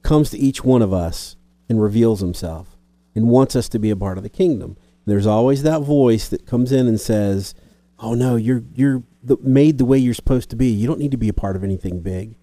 comes 0.02 0.30
to 0.30 0.38
each 0.38 0.64
one 0.64 0.82
of 0.82 0.92
us 0.92 1.34
and 1.68 1.82
reveals 1.82 2.20
himself 2.20 2.76
and 3.14 3.28
wants 3.28 3.56
us 3.56 3.68
to 3.70 3.78
be 3.80 3.90
a 3.90 3.96
part 3.96 4.16
of 4.16 4.22
the 4.22 4.28
kingdom. 4.28 4.76
There's 5.06 5.26
always 5.26 5.62
that 5.62 5.82
voice 5.82 6.28
that 6.28 6.46
comes 6.46 6.72
in 6.72 6.86
and 6.86 7.00
says, 7.00 7.54
"Oh 7.98 8.14
no, 8.14 8.36
you're 8.36 8.64
you're 8.74 9.02
the, 9.22 9.36
made 9.38 9.78
the 9.78 9.84
way 9.84 9.98
you're 9.98 10.14
supposed 10.14 10.50
to 10.50 10.56
be. 10.56 10.68
You 10.68 10.86
don't 10.86 10.98
need 10.98 11.10
to 11.10 11.16
be 11.16 11.28
a 11.28 11.34
part 11.34 11.56
of 11.56 11.64
anything 11.64 12.00
big." 12.00 12.36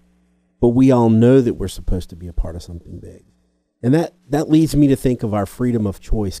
But 0.60 0.68
we 0.68 0.92
all 0.92 1.10
know 1.10 1.40
that 1.40 1.54
we're 1.54 1.68
supposed 1.68 2.08
to 2.10 2.16
be 2.16 2.28
a 2.28 2.32
part 2.32 2.54
of 2.54 2.62
something 2.62 3.00
big. 3.00 3.24
And 3.82 3.92
that 3.94 4.14
that 4.28 4.48
leads 4.48 4.76
me 4.76 4.86
to 4.88 4.96
think 4.96 5.22
of 5.22 5.34
our 5.34 5.46
freedom 5.46 5.86
of 5.86 6.00
choice. 6.00 6.40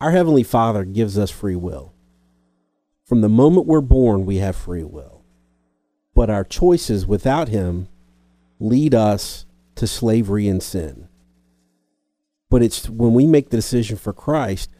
Our 0.00 0.12
heavenly 0.12 0.44
Father 0.44 0.84
gives 0.84 1.18
us 1.18 1.30
free 1.30 1.56
will. 1.56 1.92
From 3.04 3.20
the 3.20 3.28
moment 3.28 3.66
we're 3.66 3.80
born, 3.80 4.26
we 4.26 4.36
have 4.36 4.54
free 4.54 4.84
will. 4.84 5.24
But 6.14 6.30
our 6.30 6.44
choices 6.44 7.06
without 7.06 7.48
him 7.48 7.88
lead 8.60 8.94
us 8.94 9.46
to 9.76 9.86
slavery 9.86 10.46
and 10.46 10.62
sin. 10.62 11.08
But 12.50 12.62
it's 12.62 12.88
when 12.88 13.14
we 13.14 13.26
make 13.26 13.50
the 13.50 13.56
decision 13.56 13.96
for 13.96 14.12
Christ, 14.12 14.70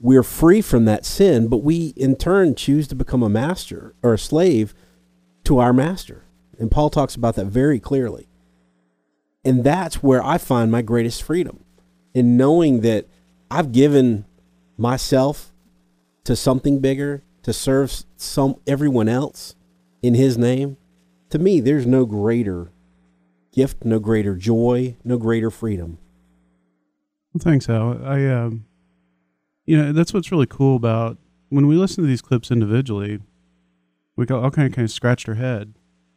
we're 0.00 0.22
free 0.22 0.60
from 0.60 0.84
that 0.84 1.04
sin, 1.04 1.48
but 1.48 1.62
we 1.62 1.88
in 1.96 2.16
turn 2.16 2.54
choose 2.54 2.88
to 2.88 2.94
become 2.94 3.22
a 3.22 3.28
master 3.28 3.94
or 4.02 4.14
a 4.14 4.18
slave 4.18 4.74
to 5.44 5.58
our 5.58 5.72
master. 5.72 6.24
And 6.58 6.70
Paul 6.70 6.90
talks 6.90 7.14
about 7.14 7.36
that 7.36 7.46
very 7.46 7.80
clearly. 7.80 8.28
And 9.44 9.64
that's 9.64 10.02
where 10.02 10.24
I 10.24 10.38
find 10.38 10.70
my 10.70 10.82
greatest 10.82 11.22
freedom 11.22 11.64
in 12.14 12.36
knowing 12.36 12.80
that 12.80 13.06
I've 13.50 13.72
given 13.72 14.24
myself 14.76 15.52
to 16.24 16.36
something 16.36 16.80
bigger 16.80 17.22
to 17.42 17.52
serve 17.52 18.04
some 18.16 18.56
everyone 18.66 19.08
else 19.08 19.54
in 20.02 20.14
his 20.14 20.36
name. 20.36 20.76
To 21.30 21.38
me, 21.38 21.60
there's 21.60 21.86
no 21.86 22.04
greater 22.04 22.70
gift, 23.52 23.84
no 23.84 23.98
greater 23.98 24.34
joy, 24.34 24.96
no 25.04 25.16
greater 25.16 25.50
freedom. 25.50 25.98
Thanks, 27.38 27.68
Al. 27.68 28.04
I, 28.04 28.26
um, 28.26 28.64
you 29.68 29.76
know, 29.76 29.92
that's 29.92 30.14
what's 30.14 30.32
really 30.32 30.46
cool 30.46 30.76
about 30.76 31.18
when 31.50 31.66
we 31.66 31.76
listen 31.76 32.02
to 32.02 32.08
these 32.08 32.22
clips 32.22 32.50
individually. 32.50 33.20
We 34.16 34.26
all 34.28 34.50
kind 34.50 34.66
of 34.66 34.74
kind 34.74 34.86
of 34.86 34.90
scratched 34.90 35.28
our 35.28 35.34
head 35.34 35.74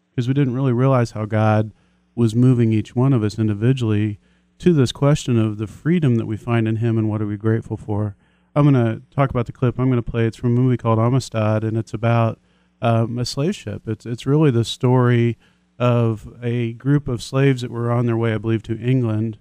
because 0.10 0.30
we 0.30 0.34
didn't 0.34 0.56
really 0.56 0.72
realize 0.72 1.12
how 1.12 1.26
God 1.26 1.74
was 2.16 2.34
moving 2.34 2.72
each 2.72 2.96
one 2.96 3.12
of 3.12 3.24
us 3.24 3.38
individually 3.38 4.20
to 4.60 4.72
this 4.72 4.94
question 4.94 5.38
of 5.38 5.58
the 5.58 5.68
freedom 5.68 6.16
that 6.16 6.28
we 6.28 6.38
find 6.38 6.66
in 6.66 6.78
Him 6.78 6.98
and 6.98 7.10
what 7.10 7.22
are 7.22 7.28
we 7.28 7.36
grateful 7.36 7.76
for. 7.76 8.16
I'm 8.56 8.72
going 8.72 8.86
to 8.86 9.02
talk 9.14 9.30
about 9.30 9.48
the 9.48 9.52
clip 9.52 9.78
I'm 9.78 9.90
going 9.90 10.02
to 10.02 10.12
play. 10.12 10.26
It's 10.26 10.38
from 10.38 10.56
a 10.58 10.60
movie 10.62 10.78
called 10.78 10.98
Amistad, 10.98 11.66
and 11.66 11.78
it's 11.78 11.94
about 11.94 12.40
um, 12.82 13.20
a 13.20 13.26
slave 13.26 13.56
ship. 13.56 13.82
It's 13.86 14.06
it's 14.06 14.26
really 14.26 14.52
the 14.52 14.64
story 14.64 15.38
of 15.78 16.38
a 16.42 16.72
group 16.74 17.10
of 17.10 17.22
slaves 17.22 17.64
that 17.64 17.72
were 17.72 17.92
on 17.92 18.06
their 18.06 18.18
way, 18.18 18.34
I 18.34 18.38
believe, 18.38 18.64
to 18.64 18.80
England, 18.80 19.40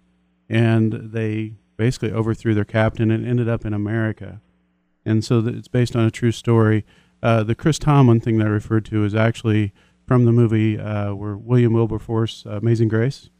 and 0.48 1.12
they 1.12 1.59
basically 1.80 2.12
overthrew 2.12 2.52
their 2.52 2.62
captain 2.66 3.10
and 3.10 3.26
ended 3.26 3.48
up 3.48 3.64
in 3.64 3.72
America. 3.72 4.42
And 5.06 5.24
so 5.24 5.38
it's 5.46 5.66
based 5.66 5.96
on 5.96 6.04
a 6.04 6.10
true 6.10 6.30
story. 6.30 6.84
Uh, 7.22 7.42
the 7.42 7.54
Chris 7.54 7.78
Tomlin 7.78 8.20
thing 8.20 8.36
that 8.36 8.46
I 8.46 8.50
referred 8.50 8.84
to 8.86 9.02
is 9.02 9.14
actually 9.14 9.72
from 10.06 10.26
the 10.26 10.32
movie 10.32 10.78
uh, 10.78 11.14
where 11.14 11.38
William 11.38 11.72
Wilberforce, 11.72 12.44
uh, 12.44 12.58
Amazing 12.58 12.88
Grace. 12.88 13.30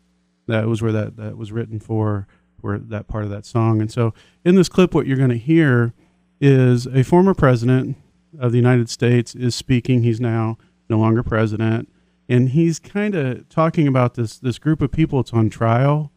That 0.47 0.69
was 0.69 0.81
where 0.81 0.91
that, 0.91 1.19
that 1.19 1.37
was 1.37 1.53
written 1.53 1.81
for, 1.81 2.27
for 2.59 2.79
that 2.79 3.09
part 3.09 3.25
of 3.25 3.31
that 3.31 3.45
song. 3.45 3.83
And 3.83 3.93
so 3.93 4.15
in 4.43 4.55
this 4.55 4.71
clip, 4.71 4.95
what 4.95 5.07
you're 5.07 5.19
going 5.19 5.29
to 5.29 5.37
hear 5.37 5.93
is 6.41 6.87
a 6.87 7.05
former 7.05 7.35
president 7.35 7.99
of 8.39 8.53
the 8.53 8.59
United 8.59 8.89
States 8.89 9.35
is 9.35 9.55
speaking. 9.55 10.03
He's 10.03 10.19
now 10.19 10.57
no 10.89 10.99
longer 10.99 11.23
president. 11.23 11.91
And 12.27 12.49
he's 12.49 12.79
kind 12.79 13.15
of 13.15 13.51
talking 13.51 13.87
about 13.87 14.15
this, 14.15 14.39
this 14.39 14.59
group 14.59 14.81
of 14.81 14.91
people 14.91 15.21
that's 15.21 15.35
on 15.35 15.51
trial. 15.51 16.11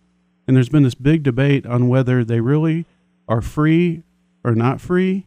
And 0.47 0.55
there's 0.55 0.69
been 0.69 0.83
this 0.83 0.95
big 0.95 1.23
debate 1.23 1.65
on 1.65 1.87
whether 1.87 2.23
they 2.23 2.41
really 2.41 2.85
are 3.27 3.41
free 3.41 4.03
or 4.43 4.55
not 4.55 4.81
free. 4.81 5.25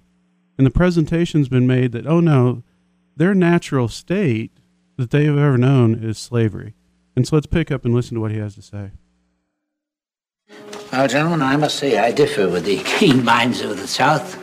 And 0.58 0.66
the 0.66 0.70
presentation's 0.70 1.48
been 1.48 1.66
made 1.66 1.92
that, 1.92 2.06
oh 2.06 2.20
no, 2.20 2.62
their 3.16 3.34
natural 3.34 3.88
state 3.88 4.52
that 4.96 5.10
they 5.10 5.24
have 5.24 5.38
ever 5.38 5.58
known 5.58 6.02
is 6.02 6.18
slavery. 6.18 6.74
And 7.14 7.26
so 7.26 7.36
let's 7.36 7.46
pick 7.46 7.70
up 7.70 7.84
and 7.84 7.94
listen 7.94 8.14
to 8.14 8.20
what 8.20 8.30
he 8.30 8.38
has 8.38 8.54
to 8.56 8.62
say. 8.62 8.90
Well, 10.92 11.08
gentlemen, 11.08 11.42
I 11.42 11.56
must 11.56 11.76
say 11.76 11.98
I 11.98 12.12
differ 12.12 12.48
with 12.48 12.64
the 12.64 12.82
keen 12.84 13.24
minds 13.24 13.60
of 13.62 13.78
the 13.80 13.88
South 13.88 14.42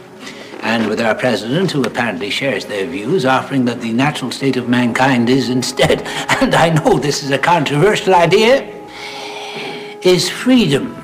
and 0.61 0.87
with 0.87 1.01
our 1.01 1.13
president, 1.13 1.71
who 1.71 1.83
apparently 1.83 2.29
shares 2.29 2.65
their 2.65 2.85
views, 2.87 3.25
offering 3.25 3.65
that 3.65 3.81
the 3.81 3.91
natural 3.91 4.31
state 4.31 4.55
of 4.55 4.69
mankind 4.69 5.29
is 5.29 5.49
instead, 5.49 6.01
and 6.41 6.55
I 6.55 6.69
know 6.69 6.97
this 6.97 7.21
is 7.21 7.31
a 7.31 7.37
controversial 7.37 8.15
idea, 8.15 8.72
is 10.05 10.29
freedom. 10.29 10.95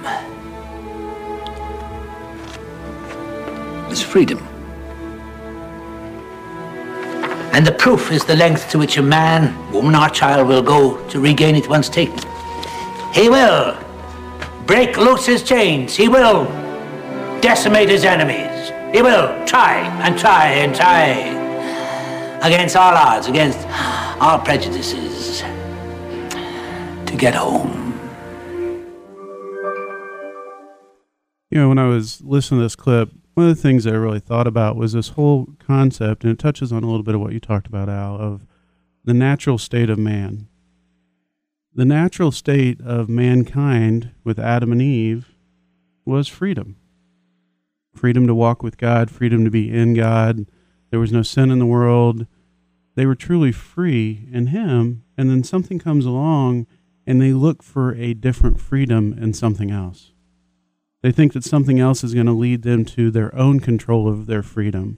Is 3.90 4.02
freedom. 4.02 4.40
And 7.54 7.66
the 7.66 7.72
proof 7.72 8.12
is 8.12 8.26
the 8.26 8.36
length 8.36 8.70
to 8.72 8.78
which 8.78 8.98
a 8.98 9.02
man, 9.02 9.56
woman, 9.72 9.96
or 9.96 10.10
child 10.10 10.48
will 10.48 10.62
go 10.62 11.06
to 11.08 11.20
regain 11.20 11.56
it 11.56 11.68
once 11.68 11.90
taken. 11.90 12.20
He 13.14 13.30
will 13.30 13.78
break 14.66 14.98
loose 14.98 15.26
his 15.26 15.44
chains. 15.44 15.96
He 15.96 16.08
will 16.08 16.46
decimate 17.42 17.90
his 17.90 18.04
enemies. 18.04 18.72
He 18.94 19.02
will 19.02 19.28
try 19.46 19.80
and 20.04 20.18
try 20.18 20.48
and 20.48 20.76
try 20.76 21.40
against 22.44 22.76
all 22.76 22.94
odds, 22.94 23.28
against 23.28 23.66
all 24.22 24.40
prejudices 24.40 25.42
to 27.06 27.16
get 27.18 27.34
home. 27.34 27.89
You 31.50 31.60
know, 31.60 31.70
when 31.70 31.80
I 31.80 31.88
was 31.88 32.22
listening 32.22 32.60
to 32.60 32.66
this 32.66 32.76
clip, 32.76 33.12
one 33.34 33.50
of 33.50 33.56
the 33.56 33.62
things 33.62 33.84
that 33.84 33.94
I 33.94 33.98
really 33.98 34.20
thought 34.20 34.48
about 34.48 34.76
was 34.76 34.94
this 34.94 35.10
whole 35.10 35.50
concept, 35.60 36.24
and 36.24 36.32
it 36.32 36.40
touches 36.40 36.72
on 36.72 36.84
a 36.84 36.88
little 36.88 37.04
bit 37.04 37.16
of 37.16 37.22
what 37.22 37.34
you 37.34 37.40
talked 37.40 37.68
about, 37.68 37.90
Al, 37.90 38.16
of 38.16 38.46
the 39.04 39.14
natural 39.14 39.58
state 39.58 39.90
of 39.90 39.98
man. 39.98 40.48
The 41.74 41.86
natural 41.86 42.32
state 42.32 42.82
of 42.82 43.10
mankind 43.10 44.12
with 44.24 44.38
Adam 44.40 44.72
and 44.72 44.82
Eve 44.82 45.34
was 46.06 46.28
freedom 46.28 46.76
freedom 48.00 48.26
to 48.28 48.34
walk 48.34 48.64
with 48.64 48.78
God, 48.78 49.12
freedom 49.12 49.44
to 49.44 49.52
be 49.52 49.70
in 49.70 49.94
God. 49.94 50.46
There 50.90 51.00
was 51.00 51.12
no 51.12 51.22
sin 51.22 51.52
in 51.52 51.60
the 51.60 51.66
world. 51.66 52.26
They 52.96 53.06
were 53.06 53.16
truly 53.16 53.52
free 53.52 54.28
in 54.32 54.48
Him. 54.48 55.04
And 55.18 55.30
then 55.30 55.44
something 55.44 55.80
comes 55.80 56.06
along 56.06 56.66
and 57.06 57.22
they 57.22 57.34
look 57.34 57.62
for 57.62 57.94
a 57.96 58.14
different 58.14 58.60
freedom 58.60 59.14
in 59.14 59.34
something 59.34 59.70
else. 59.70 60.14
They 61.02 61.12
think 61.12 61.34
that 61.34 61.44
something 61.44 61.80
else 61.80 62.04
is 62.04 62.14
going 62.14 62.26
to 62.26 62.34
lead 62.34 62.64
them 62.64 62.84
to 62.86 63.10
their 63.10 63.34
own 63.36 63.60
control 63.60 64.08
of 64.08 64.26
their 64.26 64.44
freedom. 64.44 64.98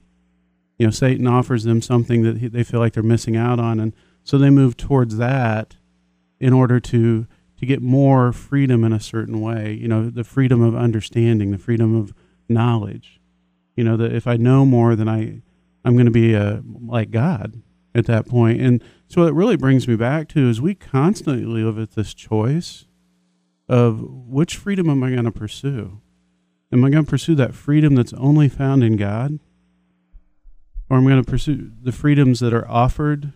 You 0.78 0.86
know, 0.86 0.90
Satan 0.90 1.26
offers 1.26 1.64
them 1.64 1.80
something 1.80 2.22
that 2.22 2.52
they 2.52 2.64
feel 2.64 2.80
like 2.80 2.94
they're 2.94 3.02
missing 3.02 3.36
out 3.36 3.60
on. 3.60 3.78
And 3.78 3.92
so 4.24 4.36
they 4.36 4.50
move 4.50 4.76
towards 4.76 5.16
that 5.16 5.76
in 6.40 6.52
order 6.52 6.80
to 6.80 7.26
to 7.58 7.66
get 7.66 7.80
more 7.80 8.32
freedom 8.32 8.82
in 8.82 8.92
a 8.92 8.98
certain 8.98 9.40
way. 9.40 9.72
You 9.72 9.86
know, 9.86 10.10
the 10.10 10.24
freedom 10.24 10.60
of 10.60 10.74
understanding, 10.74 11.52
the 11.52 11.58
freedom 11.58 11.94
of 11.94 12.12
knowledge. 12.48 13.20
You 13.76 13.84
know 13.84 13.96
that 13.96 14.12
if 14.12 14.26
I 14.26 14.36
know 14.36 14.66
more, 14.66 14.96
then 14.96 15.08
I 15.08 15.42
I'm 15.84 15.94
going 15.94 16.06
to 16.06 16.12
be 16.12 16.34
a, 16.34 16.54
uh, 16.54 16.60
like 16.84 17.12
God 17.12 17.62
at 17.94 18.06
that 18.06 18.26
point. 18.26 18.60
And 18.60 18.82
so 19.06 19.26
it 19.26 19.34
really 19.34 19.56
brings 19.56 19.86
me 19.86 19.96
back 19.96 20.28
to 20.30 20.48
is 20.48 20.60
we 20.60 20.74
constantly 20.74 21.44
live 21.44 21.76
with 21.76 21.94
this 21.94 22.14
choice 22.14 22.86
of 23.72 24.02
which 24.02 24.56
freedom 24.56 24.90
am 24.90 25.02
I 25.02 25.10
going 25.10 25.24
to 25.24 25.32
pursue? 25.32 26.00
Am 26.70 26.84
I 26.84 26.90
going 26.90 27.04
to 27.04 27.10
pursue 27.10 27.34
that 27.36 27.54
freedom 27.54 27.94
that's 27.94 28.12
only 28.12 28.48
found 28.48 28.84
in 28.84 28.96
God? 28.96 29.38
Or 30.90 30.98
am 30.98 31.06
I 31.06 31.10
going 31.12 31.24
to 31.24 31.30
pursue 31.30 31.70
the 31.82 31.92
freedoms 31.92 32.40
that 32.40 32.52
are 32.52 32.68
offered 32.68 33.32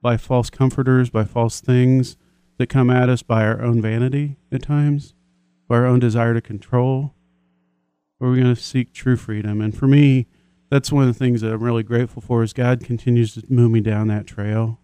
by 0.00 0.16
false 0.16 0.48
comforters, 0.48 1.10
by 1.10 1.24
false 1.24 1.60
things 1.60 2.16
that 2.58 2.68
come 2.68 2.88
at 2.88 3.08
us 3.08 3.22
by 3.22 3.44
our 3.44 3.60
own 3.60 3.82
vanity 3.82 4.36
at 4.52 4.62
times, 4.62 5.14
by 5.68 5.76
our 5.76 5.86
own 5.86 5.98
desire 5.98 6.34
to 6.34 6.40
control? 6.40 7.14
or 8.20 8.26
are 8.26 8.30
we're 8.30 8.42
going 8.42 8.54
to 8.54 8.60
seek 8.60 8.92
true 8.92 9.16
freedom. 9.16 9.60
And 9.60 9.76
for 9.76 9.86
me, 9.86 10.26
that's 10.70 10.90
one 10.90 11.08
of 11.08 11.12
the 11.12 11.18
things 11.18 11.40
that 11.40 11.52
I'm 11.52 11.62
really 11.62 11.82
grateful 11.82 12.20
for 12.20 12.42
is 12.42 12.52
God 12.52 12.84
continues 12.84 13.34
to 13.34 13.44
move 13.48 13.70
me 13.70 13.80
down 13.80 14.08
that 14.08 14.26
trail. 14.26 14.80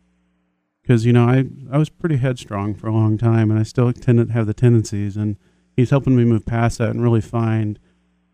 Because, 0.84 1.06
you 1.06 1.14
know, 1.14 1.24
I, 1.24 1.46
I 1.72 1.78
was 1.78 1.88
pretty 1.88 2.18
headstrong 2.18 2.74
for 2.74 2.88
a 2.88 2.92
long 2.92 3.16
time 3.16 3.50
and 3.50 3.58
I 3.58 3.62
still 3.62 3.90
tend 3.90 4.18
to 4.18 4.30
have 4.34 4.46
the 4.46 4.52
tendencies. 4.52 5.16
And 5.16 5.38
He's 5.74 5.88
helping 5.88 6.14
me 6.14 6.24
move 6.24 6.44
past 6.44 6.76
that 6.76 6.90
and 6.90 7.02
really 7.02 7.22
find 7.22 7.78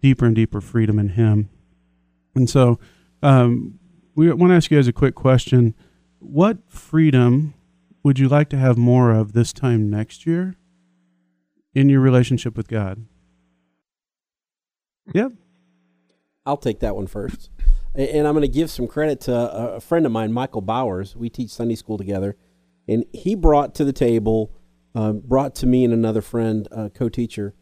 deeper 0.02 0.26
and 0.26 0.34
deeper 0.34 0.60
freedom 0.60 0.98
in 0.98 1.10
Him. 1.10 1.48
And 2.34 2.50
so 2.50 2.80
um, 3.22 3.78
we 4.16 4.32
want 4.32 4.50
to 4.50 4.56
ask 4.56 4.70
you 4.70 4.78
guys 4.78 4.88
a 4.88 4.92
quick 4.92 5.14
question. 5.14 5.76
What 6.18 6.58
freedom 6.68 7.54
would 8.02 8.18
you 8.18 8.28
like 8.28 8.48
to 8.48 8.58
have 8.58 8.76
more 8.76 9.12
of 9.12 9.32
this 9.32 9.52
time 9.52 9.88
next 9.88 10.26
year 10.26 10.56
in 11.72 11.88
your 11.88 12.00
relationship 12.00 12.56
with 12.56 12.68
God? 12.68 13.06
Yep. 15.12 15.32
I'll 16.46 16.56
take 16.56 16.80
that 16.80 16.94
one 16.94 17.08
first. 17.08 17.50
And 17.94 18.26
I'm 18.26 18.34
going 18.34 18.42
to 18.42 18.48
give 18.48 18.70
some 18.70 18.86
credit 18.86 19.20
to 19.22 19.34
a 19.34 19.80
friend 19.80 20.06
of 20.06 20.12
mine, 20.12 20.32
Michael 20.32 20.60
Bowers. 20.60 21.16
We 21.16 21.28
teach 21.28 21.50
Sunday 21.50 21.74
school 21.74 21.98
together. 21.98 22.36
And 22.86 23.04
he 23.12 23.34
brought 23.34 23.74
to 23.76 23.84
the 23.84 23.92
table, 23.92 24.52
uh, 24.94 25.12
brought 25.12 25.54
to 25.56 25.66
me 25.66 25.84
and 25.84 25.92
another 25.92 26.22
friend, 26.22 26.68
uh, 26.70 26.88
co 26.94 27.08
teacher, 27.08 27.54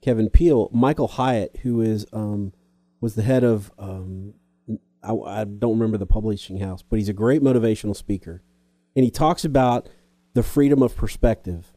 Kevin 0.00 0.30
Peel, 0.30 0.70
Michael 0.72 1.08
Hyatt, 1.08 1.58
who 1.62 1.80
is 1.80 2.06
um, 2.12 2.52
was 3.00 3.14
the 3.14 3.22
head 3.22 3.44
of, 3.44 3.70
um, 3.78 4.34
I, 5.02 5.12
I 5.12 5.44
don't 5.44 5.78
remember 5.78 5.98
the 5.98 6.06
publishing 6.06 6.58
house, 6.60 6.82
but 6.82 6.98
he's 6.98 7.08
a 7.08 7.14
great 7.14 7.42
motivational 7.42 7.94
speaker. 7.94 8.42
And 8.96 9.04
he 9.04 9.10
talks 9.10 9.44
about 9.44 9.88
the 10.32 10.42
freedom 10.42 10.82
of 10.82 10.96
perspective, 10.96 11.72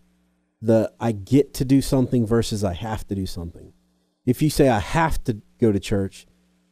the 0.61 0.91
I 0.99 1.11
get 1.11 1.53
to 1.55 1.65
do 1.65 1.81
something 1.81 2.25
versus 2.25 2.63
I 2.63 2.73
have 2.73 3.05
to 3.07 3.15
do 3.15 3.25
something. 3.25 3.73
If 4.25 4.41
you 4.41 4.49
say, 4.49 4.69
I 4.69 4.79
have 4.79 5.23
to 5.25 5.41
go 5.59 5.71
to 5.71 5.79
church, 5.79 6.27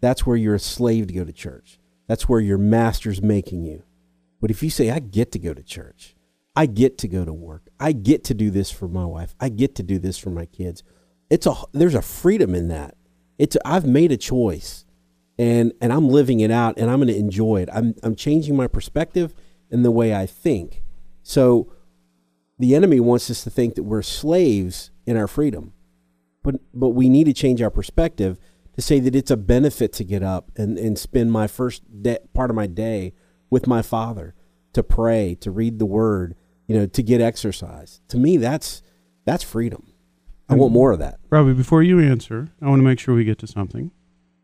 that's 0.06 0.26
where 0.26 0.38
you're 0.38 0.56
a 0.56 0.60
slave 0.60 1.08
to 1.08 1.14
go 1.14 1.24
to 1.24 1.34
church. 1.34 1.80
That's 2.08 2.30
where 2.30 2.40
your 2.40 2.58
master's 2.58 3.22
making 3.22 3.64
you. 3.64 3.84
But 4.40 4.52
if 4.52 4.62
you 4.62 4.70
say, 4.70 4.92
I 4.92 5.00
get 5.00 5.32
to 5.32 5.40
go 5.40 5.54
to 5.54 5.64
church, 5.64 6.16
I 6.56 6.68
get 6.68 6.98
to 7.00 7.08
go 7.08 7.26
to 7.26 7.34
work, 7.34 7.70
I 7.80 7.92
get 7.92 8.24
to 8.26 8.34
do 8.34 8.50
this 8.50 8.72
for 8.72 8.88
my 8.88 9.06
wife, 9.06 9.36
I 9.40 9.50
get 9.50 9.76
to 9.76 9.84
do 9.84 10.00
this 10.00 10.18
for 10.18 10.30
my 10.30 10.46
kids, 10.46 10.84
it's 11.30 11.48
a, 11.48 11.56
there's 11.74 11.96
a 11.96 12.02
freedom 12.02 12.54
in 12.54 12.68
that. 12.68 12.96
It's, 13.38 13.58
I've 13.66 13.86
made 13.86 14.12
a 14.12 14.18
choice 14.18 14.86
and, 15.38 15.74
and 15.82 15.92
I'm 15.92 16.08
living 16.08 16.40
it 16.40 16.52
out 16.52 16.78
and 16.78 16.90
I'm 16.90 17.00
going 17.00 17.08
to 17.08 17.18
enjoy 17.18 17.62
it. 17.64 17.70
I'm, 17.74 17.96
I'm 18.04 18.16
changing 18.16 18.56
my 18.56 18.68
perspective 18.68 19.34
and 19.72 19.84
the 19.84 19.92
way 19.92 20.16
I 20.16 20.26
think. 20.26 20.84
So 21.24 21.74
the 22.60 22.76
enemy 22.76 23.00
wants 23.00 23.30
us 23.30 23.44
to 23.44 23.50
think 23.50 23.76
that 23.76 23.84
we're 23.84 24.04
slaves 24.04 24.92
in 25.06 25.18
our 25.18 25.28
freedom 25.28 25.74
but 26.46 26.56
but 26.74 26.90
we 26.90 27.10
need 27.10 27.26
to 27.26 27.34
change 27.34 27.62
our 27.62 27.72
perspective 27.72 28.40
to 28.76 28.82
say 28.82 29.00
that 29.00 29.16
it's 29.16 29.32
a 29.32 29.38
benefit 29.38 29.94
to 29.94 30.04
get 30.04 30.22
up 30.22 30.52
and, 30.56 30.78
and 30.78 31.00
spend 31.00 31.32
my 31.32 31.48
first 31.48 31.84
de- 32.04 32.20
part 32.34 32.50
of 32.50 32.56
my 32.56 32.68
day 32.68 33.14
with 33.50 33.68
my 33.68 33.82
father 33.82 34.36
to 34.74 34.84
pray 34.84 35.36
to 35.40 35.50
read 35.52 35.80
the 35.80 35.86
word 35.86 36.36
you 36.68 36.76
know 36.76 36.86
to 36.86 37.04
get 37.04 37.22
exercise. 37.22 38.02
To 38.10 38.18
me 38.18 38.38
that's 38.38 38.82
that's 39.26 39.44
freedom. 39.44 39.94
I 40.50 40.54
and 40.54 40.62
want 40.62 40.74
more 40.74 40.92
of 40.92 41.00
that. 41.00 41.20
Robbie 41.30 41.54
before 41.54 41.82
you 41.82 42.00
answer 42.00 42.50
i 42.62 42.68
want 42.68 42.80
to 42.80 42.84
make 42.84 43.00
sure 43.00 43.16
we 43.16 43.24
get 43.24 43.40
to 43.40 43.48
something 43.48 43.92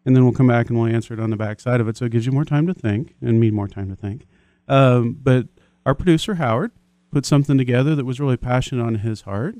and 0.05 0.15
then 0.15 0.23
we'll 0.23 0.33
come 0.33 0.47
back 0.47 0.69
and 0.69 0.79
we'll 0.79 0.93
answer 0.93 1.13
it 1.13 1.19
on 1.19 1.29
the 1.29 1.35
back 1.35 1.59
side 1.59 1.79
of 1.79 1.87
it 1.87 1.97
so 1.97 2.05
it 2.05 2.11
gives 2.11 2.25
you 2.25 2.31
more 2.31 2.45
time 2.45 2.65
to 2.67 2.73
think 2.73 3.15
and 3.21 3.39
me 3.39 3.51
more 3.51 3.67
time 3.67 3.89
to 3.89 3.95
think. 3.95 4.25
Um, 4.67 5.17
but 5.21 5.47
our 5.85 5.93
producer 5.93 6.35
howard 6.35 6.71
put 7.11 7.25
something 7.25 7.57
together 7.57 7.93
that 7.95 8.05
was 8.05 8.19
really 8.19 8.37
passionate 8.37 8.83
on 8.83 8.95
his 8.95 9.21
heart 9.21 9.55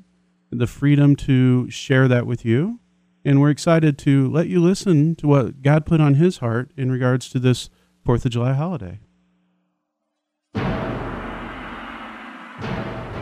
the 0.51 0.67
freedom 0.67 1.15
to 1.15 1.69
share 1.69 2.07
that 2.09 2.27
with 2.27 2.43
you. 2.43 2.79
And 3.23 3.39
we're 3.39 3.51
excited 3.51 3.99
to 3.99 4.27
let 4.29 4.47
you 4.47 4.59
listen 4.59 5.15
to 5.17 5.27
what 5.27 5.61
God 5.61 5.85
put 5.85 6.01
on 6.01 6.15
his 6.15 6.39
heart 6.39 6.71
in 6.75 6.91
regards 6.91 7.29
to 7.29 7.39
this 7.39 7.69
4th 8.05 8.25
of 8.25 8.31
July 8.31 8.53
holiday. 8.53 8.99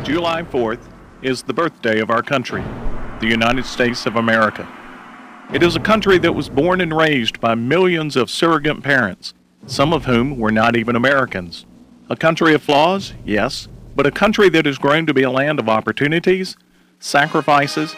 July 0.04 0.44
4th 0.44 0.80
is 1.22 1.44
the 1.44 1.54
birthday 1.54 2.00
of 2.00 2.10
our 2.10 2.24
country, 2.24 2.64
the 3.20 3.28
United 3.28 3.66
States 3.66 4.06
of 4.06 4.16
America. 4.16 4.68
It 5.52 5.64
is 5.64 5.76
a 5.76 5.82
country 5.82 6.18
that 6.20 6.34
was 6.34 6.48
born 6.48 6.80
and 6.80 6.96
raised 6.96 7.42
by 7.42 7.56
millions 7.56 8.16
of 8.16 8.30
surrogate 8.30 8.82
parents, 8.82 9.34
some 9.68 9.92
of 9.92 10.06
whom 10.06 10.40
were 10.40 10.52
not 10.52 10.78
even 10.78 10.96
Americans. 10.96 11.66
A 12.10 12.16
country 12.16 12.54
of 12.54 12.64
flaws, 12.64 13.14
yes, 13.26 13.68
but 13.96 14.08
a 14.08 14.12
country 14.12 14.48
that 14.48 14.66
has 14.66 14.78
grown 14.78 15.06
to 15.08 15.14
be 15.14 15.24
a 15.24 15.32
land 15.32 15.60
of 15.60 15.68
opportunities 15.68 16.56
sacrifices, 17.00 17.96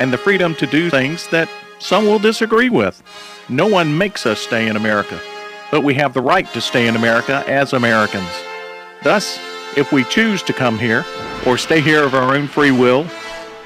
and 0.00 0.12
the 0.12 0.18
freedom 0.18 0.54
to 0.56 0.66
do 0.66 0.90
things 0.90 1.28
that 1.28 1.48
some 1.78 2.06
will 2.06 2.18
disagree 2.18 2.70
with. 2.70 3.02
No 3.48 3.66
one 3.68 3.96
makes 3.96 4.26
us 4.26 4.40
stay 4.40 4.66
in 4.66 4.76
America, 4.76 5.20
but 5.70 5.84
we 5.84 5.94
have 5.94 6.14
the 6.14 6.20
right 6.20 6.46
to 6.52 6.60
stay 6.60 6.88
in 6.88 6.96
America 6.96 7.44
as 7.46 7.72
Americans. 7.72 8.30
Thus, 9.04 9.38
if 9.76 9.92
we 9.92 10.04
choose 10.04 10.42
to 10.44 10.52
come 10.52 10.78
here 10.78 11.04
or 11.46 11.56
stay 11.56 11.80
here 11.80 12.02
of 12.02 12.14
our 12.14 12.34
own 12.34 12.48
free 12.48 12.72
will, 12.72 13.04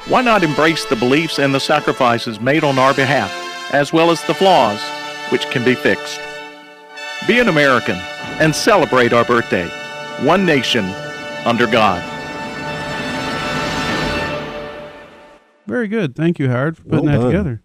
why 0.08 0.20
not 0.20 0.42
embrace 0.42 0.84
the 0.84 0.96
beliefs 0.96 1.38
and 1.38 1.54
the 1.54 1.60
sacrifices 1.60 2.40
made 2.40 2.62
on 2.62 2.78
our 2.78 2.92
behalf, 2.92 3.32
as 3.72 3.92
well 3.92 4.10
as 4.10 4.22
the 4.24 4.34
flaws 4.34 4.80
which 5.30 5.48
can 5.50 5.64
be 5.64 5.74
fixed? 5.74 6.20
Be 7.26 7.38
an 7.38 7.48
American 7.48 7.96
and 8.38 8.54
celebrate 8.54 9.12
our 9.12 9.24
birthday, 9.24 9.66
one 10.26 10.44
nation 10.44 10.84
under 11.46 11.66
God. 11.66 12.13
Very 15.66 15.88
good. 15.88 16.14
Thank 16.14 16.38
you, 16.38 16.48
Howard, 16.48 16.76
for 16.76 16.84
putting 16.84 17.06
Well 17.06 17.20
that 17.20 17.26
together. 17.26 17.62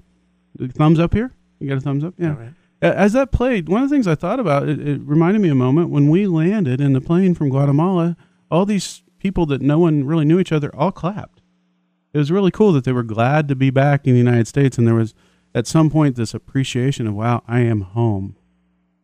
Uh, 0.61 0.67
thumbs 0.69 0.99
up 0.99 1.13
here. 1.13 1.31
You 1.59 1.67
got 1.67 1.77
a 1.77 1.81
thumbs 1.81 2.03
up? 2.03 2.13
Yeah. 2.17 2.35
A- 2.81 2.97
As 2.97 3.13
that 3.13 3.31
played, 3.31 3.67
one 3.67 3.83
of 3.83 3.89
the 3.89 3.93
things 3.95 4.07
I 4.07 4.15
thought 4.15 4.39
about, 4.39 4.67
it, 4.69 4.79
it 4.85 5.01
reminded 5.03 5.41
me 5.41 5.49
a 5.49 5.55
moment 5.55 5.89
when 5.89 6.09
we 6.09 6.27
landed 6.27 6.79
in 6.79 6.93
the 6.93 7.01
plane 7.01 7.33
from 7.33 7.49
Guatemala. 7.49 8.15
All 8.49 8.65
these 8.65 9.03
people 9.19 9.45
that 9.47 9.61
no 9.61 9.77
one 9.79 10.05
really 10.05 10.25
knew 10.25 10.39
each 10.39 10.51
other 10.51 10.73
all 10.75 10.91
clapped. 10.91 11.41
It 12.13 12.17
was 12.17 12.31
really 12.31 12.51
cool 12.51 12.71
that 12.73 12.85
they 12.85 12.93
were 12.93 13.03
glad 13.03 13.47
to 13.49 13.55
be 13.55 13.69
back 13.69 14.07
in 14.07 14.13
the 14.13 14.17
United 14.19 14.47
States, 14.47 14.77
and 14.77 14.87
there 14.87 14.95
was 14.95 15.13
at 15.53 15.67
some 15.67 15.89
point 15.89 16.15
this 16.15 16.33
appreciation 16.33 17.05
of 17.05 17.13
wow, 17.13 17.43
I 17.47 17.59
am 17.59 17.81
home, 17.81 18.35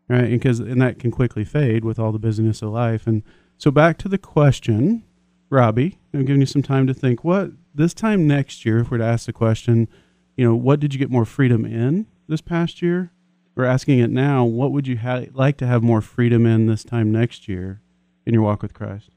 right? 0.08 0.30
Because 0.30 0.60
and 0.60 0.82
that 0.82 0.98
can 1.00 1.12
quickly 1.12 1.44
fade 1.44 1.84
with 1.86 2.00
all 2.00 2.12
the 2.12 2.18
busyness 2.20 2.62
of 2.62 2.70
life. 2.70 3.06
And 3.06 3.22
so 3.58 3.70
back 3.72 3.98
to 4.00 4.08
the 4.08 4.18
question, 4.18 5.04
Robbie, 5.50 6.00
I'm 6.14 6.26
giving 6.26 6.40
you 6.42 6.48
some 6.48 6.64
time 6.64 6.88
to 6.88 6.94
think. 6.96 7.24
What 7.24 7.52
this 7.76 7.94
time 7.94 8.28
next 8.28 8.66
year, 8.66 8.80
if 8.80 8.90
we're 8.90 8.98
to 8.98 9.06
ask 9.06 9.26
the 9.26 9.34
question, 9.34 9.88
you 10.36 10.46
know, 10.46 10.56
what 10.56 10.80
did 10.80 10.94
you 10.94 11.00
get 11.00 11.12
more 11.12 11.26
freedom 11.26 11.66
in 11.66 12.08
this 12.28 12.42
past 12.42 12.82
year? 12.82 13.12
We're 13.56 13.66
asking 13.66 14.00
it 14.00 14.10
now. 14.10 14.44
What 14.44 14.72
would 14.72 14.88
you 14.88 14.98
ha- 14.98 15.26
like 15.34 15.58
to 15.58 15.68
have 15.68 15.84
more 15.84 16.02
freedom 16.02 16.46
in 16.46 16.66
this 16.66 16.84
time 16.84 17.12
next 17.12 17.48
year 17.48 17.82
in 18.26 18.34
your 18.34 18.44
walk 18.44 18.62
with 18.62 18.74
Christ? 18.74 19.12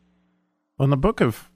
Well, 0.77 0.85
in 0.85 0.91
the 0.91 0.97
book 0.97 1.21
of 1.21 1.51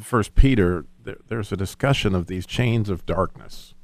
First 0.00 0.34
Peter, 0.34 0.86
there, 1.02 1.16
there's 1.26 1.50
a 1.50 1.56
discussion 1.56 2.14
of 2.14 2.26
these 2.26 2.46
chains 2.46 2.88
of 2.88 3.06
darkness, 3.06 3.74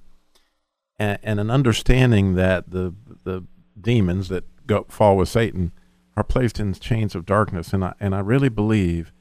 and, 0.98 1.18
and 1.22 1.40
an 1.40 1.50
understanding 1.50 2.34
that 2.34 2.70
the 2.70 2.94
the 3.24 3.44
demons 3.80 4.28
that 4.28 4.44
go 4.66 4.86
fall 4.88 5.16
with 5.16 5.28
Satan 5.28 5.72
are 6.16 6.22
placed 6.22 6.60
in 6.60 6.74
chains 6.74 7.16
of 7.16 7.26
darkness, 7.26 7.72
and 7.72 7.84
I 7.84 7.94
and 7.98 8.14
I 8.14 8.20
really 8.20 8.48
believe 8.48 9.12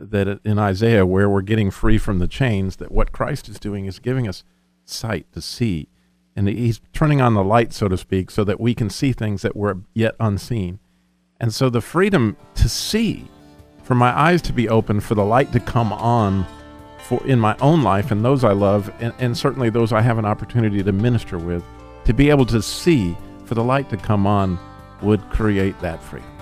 that 0.00 0.40
in 0.44 0.58
Isaiah, 0.58 1.06
where 1.06 1.28
we're 1.28 1.42
getting 1.42 1.70
free 1.70 1.98
from 1.98 2.18
the 2.18 2.28
chains, 2.28 2.76
that 2.76 2.92
what 2.92 3.12
Christ 3.12 3.48
is 3.48 3.58
doing 3.58 3.86
is 3.86 3.98
giving 3.98 4.28
us 4.28 4.44
sight 4.84 5.30
to 5.32 5.40
see, 5.40 5.88
and 6.34 6.48
He's 6.48 6.80
turning 6.92 7.20
on 7.20 7.34
the 7.34 7.44
light, 7.44 7.72
so 7.72 7.88
to 7.88 7.96
speak, 7.96 8.30
so 8.30 8.44
that 8.44 8.60
we 8.60 8.74
can 8.74 8.90
see 8.90 9.12
things 9.12 9.42
that 9.42 9.56
were 9.56 9.78
yet 9.94 10.14
unseen, 10.20 10.78
and 11.40 11.52
so 11.52 11.68
the 11.68 11.80
freedom 11.80 12.36
to 12.54 12.68
see 12.68 13.28
for 13.82 13.94
my 13.94 14.16
eyes 14.18 14.42
to 14.42 14.52
be 14.52 14.68
open, 14.68 15.00
for 15.00 15.14
the 15.14 15.24
light 15.24 15.52
to 15.52 15.60
come 15.60 15.92
on 15.92 16.46
for 17.06 17.24
in 17.26 17.38
my 17.38 17.56
own 17.60 17.82
life 17.82 18.10
and 18.10 18.24
those 18.24 18.42
I 18.42 18.52
love, 18.52 18.92
and, 19.00 19.14
and 19.18 19.36
certainly 19.36 19.70
those 19.70 19.92
I 19.92 20.00
have 20.00 20.18
an 20.18 20.24
opportunity 20.24 20.82
to 20.82 20.92
minister 20.92 21.38
with, 21.38 21.62
to 22.04 22.12
be 22.12 22.30
able 22.30 22.46
to 22.46 22.60
see, 22.60 23.16
for 23.44 23.54
the 23.54 23.62
light 23.62 23.88
to 23.90 23.96
come 23.96 24.26
on, 24.26 24.58
would 25.02 25.20
create 25.30 25.78
that 25.80 26.02
freedom. 26.02 26.35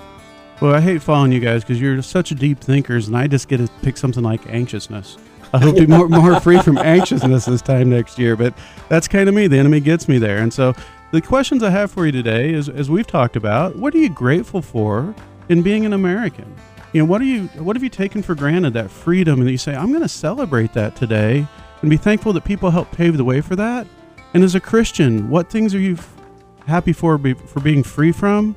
Well, 0.60 0.72
I 0.72 0.80
hate 0.80 1.02
following 1.02 1.32
you 1.32 1.40
guys 1.40 1.62
because 1.62 1.80
you're 1.80 2.00
such 2.00 2.30
deep 2.30 2.60
thinkers, 2.60 3.08
and 3.08 3.16
I 3.16 3.26
just 3.26 3.48
get 3.48 3.58
to 3.58 3.68
pick 3.82 3.96
something 3.96 4.22
like 4.22 4.46
anxiousness. 4.46 5.18
I 5.52 5.58
hope 5.58 5.74
to 5.74 5.82
be 5.82 5.86
more, 5.86 6.08
more 6.08 6.40
free 6.40 6.60
from 6.60 6.78
anxiousness 6.84 7.46
this 7.46 7.60
time 7.60 7.90
next 7.90 8.18
year, 8.18 8.36
but 8.36 8.54
that's 8.88 9.08
kind 9.08 9.28
of 9.28 9.34
me. 9.34 9.48
The 9.48 9.58
enemy 9.58 9.80
gets 9.80 10.08
me 10.08 10.18
there. 10.18 10.38
And 10.38 10.52
so 10.52 10.72
the 11.10 11.20
questions 11.20 11.62
I 11.64 11.70
have 11.70 11.90
for 11.90 12.06
you 12.06 12.12
today 12.12 12.52
is, 12.52 12.68
as 12.68 12.88
we've 12.88 13.06
talked 13.06 13.34
about, 13.34 13.76
what 13.76 13.94
are 13.94 13.98
you 13.98 14.08
grateful 14.08 14.62
for 14.62 15.14
in 15.48 15.62
being 15.62 15.84
an 15.86 15.92
American? 15.92 16.52
You 16.92 17.02
know, 17.02 17.06
what 17.06 17.20
are 17.20 17.24
you, 17.24 17.46
what 17.58 17.74
have 17.74 17.82
you 17.82 17.88
taken 17.88 18.22
for 18.22 18.36
granted 18.36 18.74
that 18.74 18.90
freedom 18.90 19.40
and 19.40 19.48
that 19.48 19.52
you 19.52 19.58
say, 19.58 19.74
I'm 19.74 19.90
going 19.90 20.02
to 20.02 20.08
celebrate 20.08 20.72
that 20.74 20.94
today 20.94 21.46
and 21.82 21.90
be 21.90 21.96
thankful 21.96 22.32
that 22.32 22.44
people 22.44 22.70
helped 22.70 22.92
pave 22.92 23.16
the 23.16 23.24
way 23.24 23.40
for 23.40 23.56
that? 23.56 23.88
And 24.34 24.44
as 24.44 24.54
a 24.54 24.60
Christian, 24.60 25.28
what 25.30 25.50
things 25.50 25.74
are 25.74 25.80
you 25.80 25.94
f- 25.94 26.16
happy 26.66 26.92
for, 26.92 27.18
be, 27.18 27.34
for 27.34 27.58
being 27.60 27.82
free 27.82 28.12
from? 28.12 28.56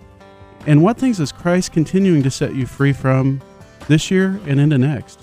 And 0.66 0.84
what 0.84 0.98
things 0.98 1.20
is 1.20 1.32
Christ 1.32 1.72
continuing 1.72 2.24
to 2.24 2.32
set 2.32 2.56
you 2.56 2.66
free 2.66 2.94
from 2.94 3.42
this 3.88 4.12
year 4.12 4.40
and 4.46 4.60
into 4.60 4.78
next? 4.78 5.20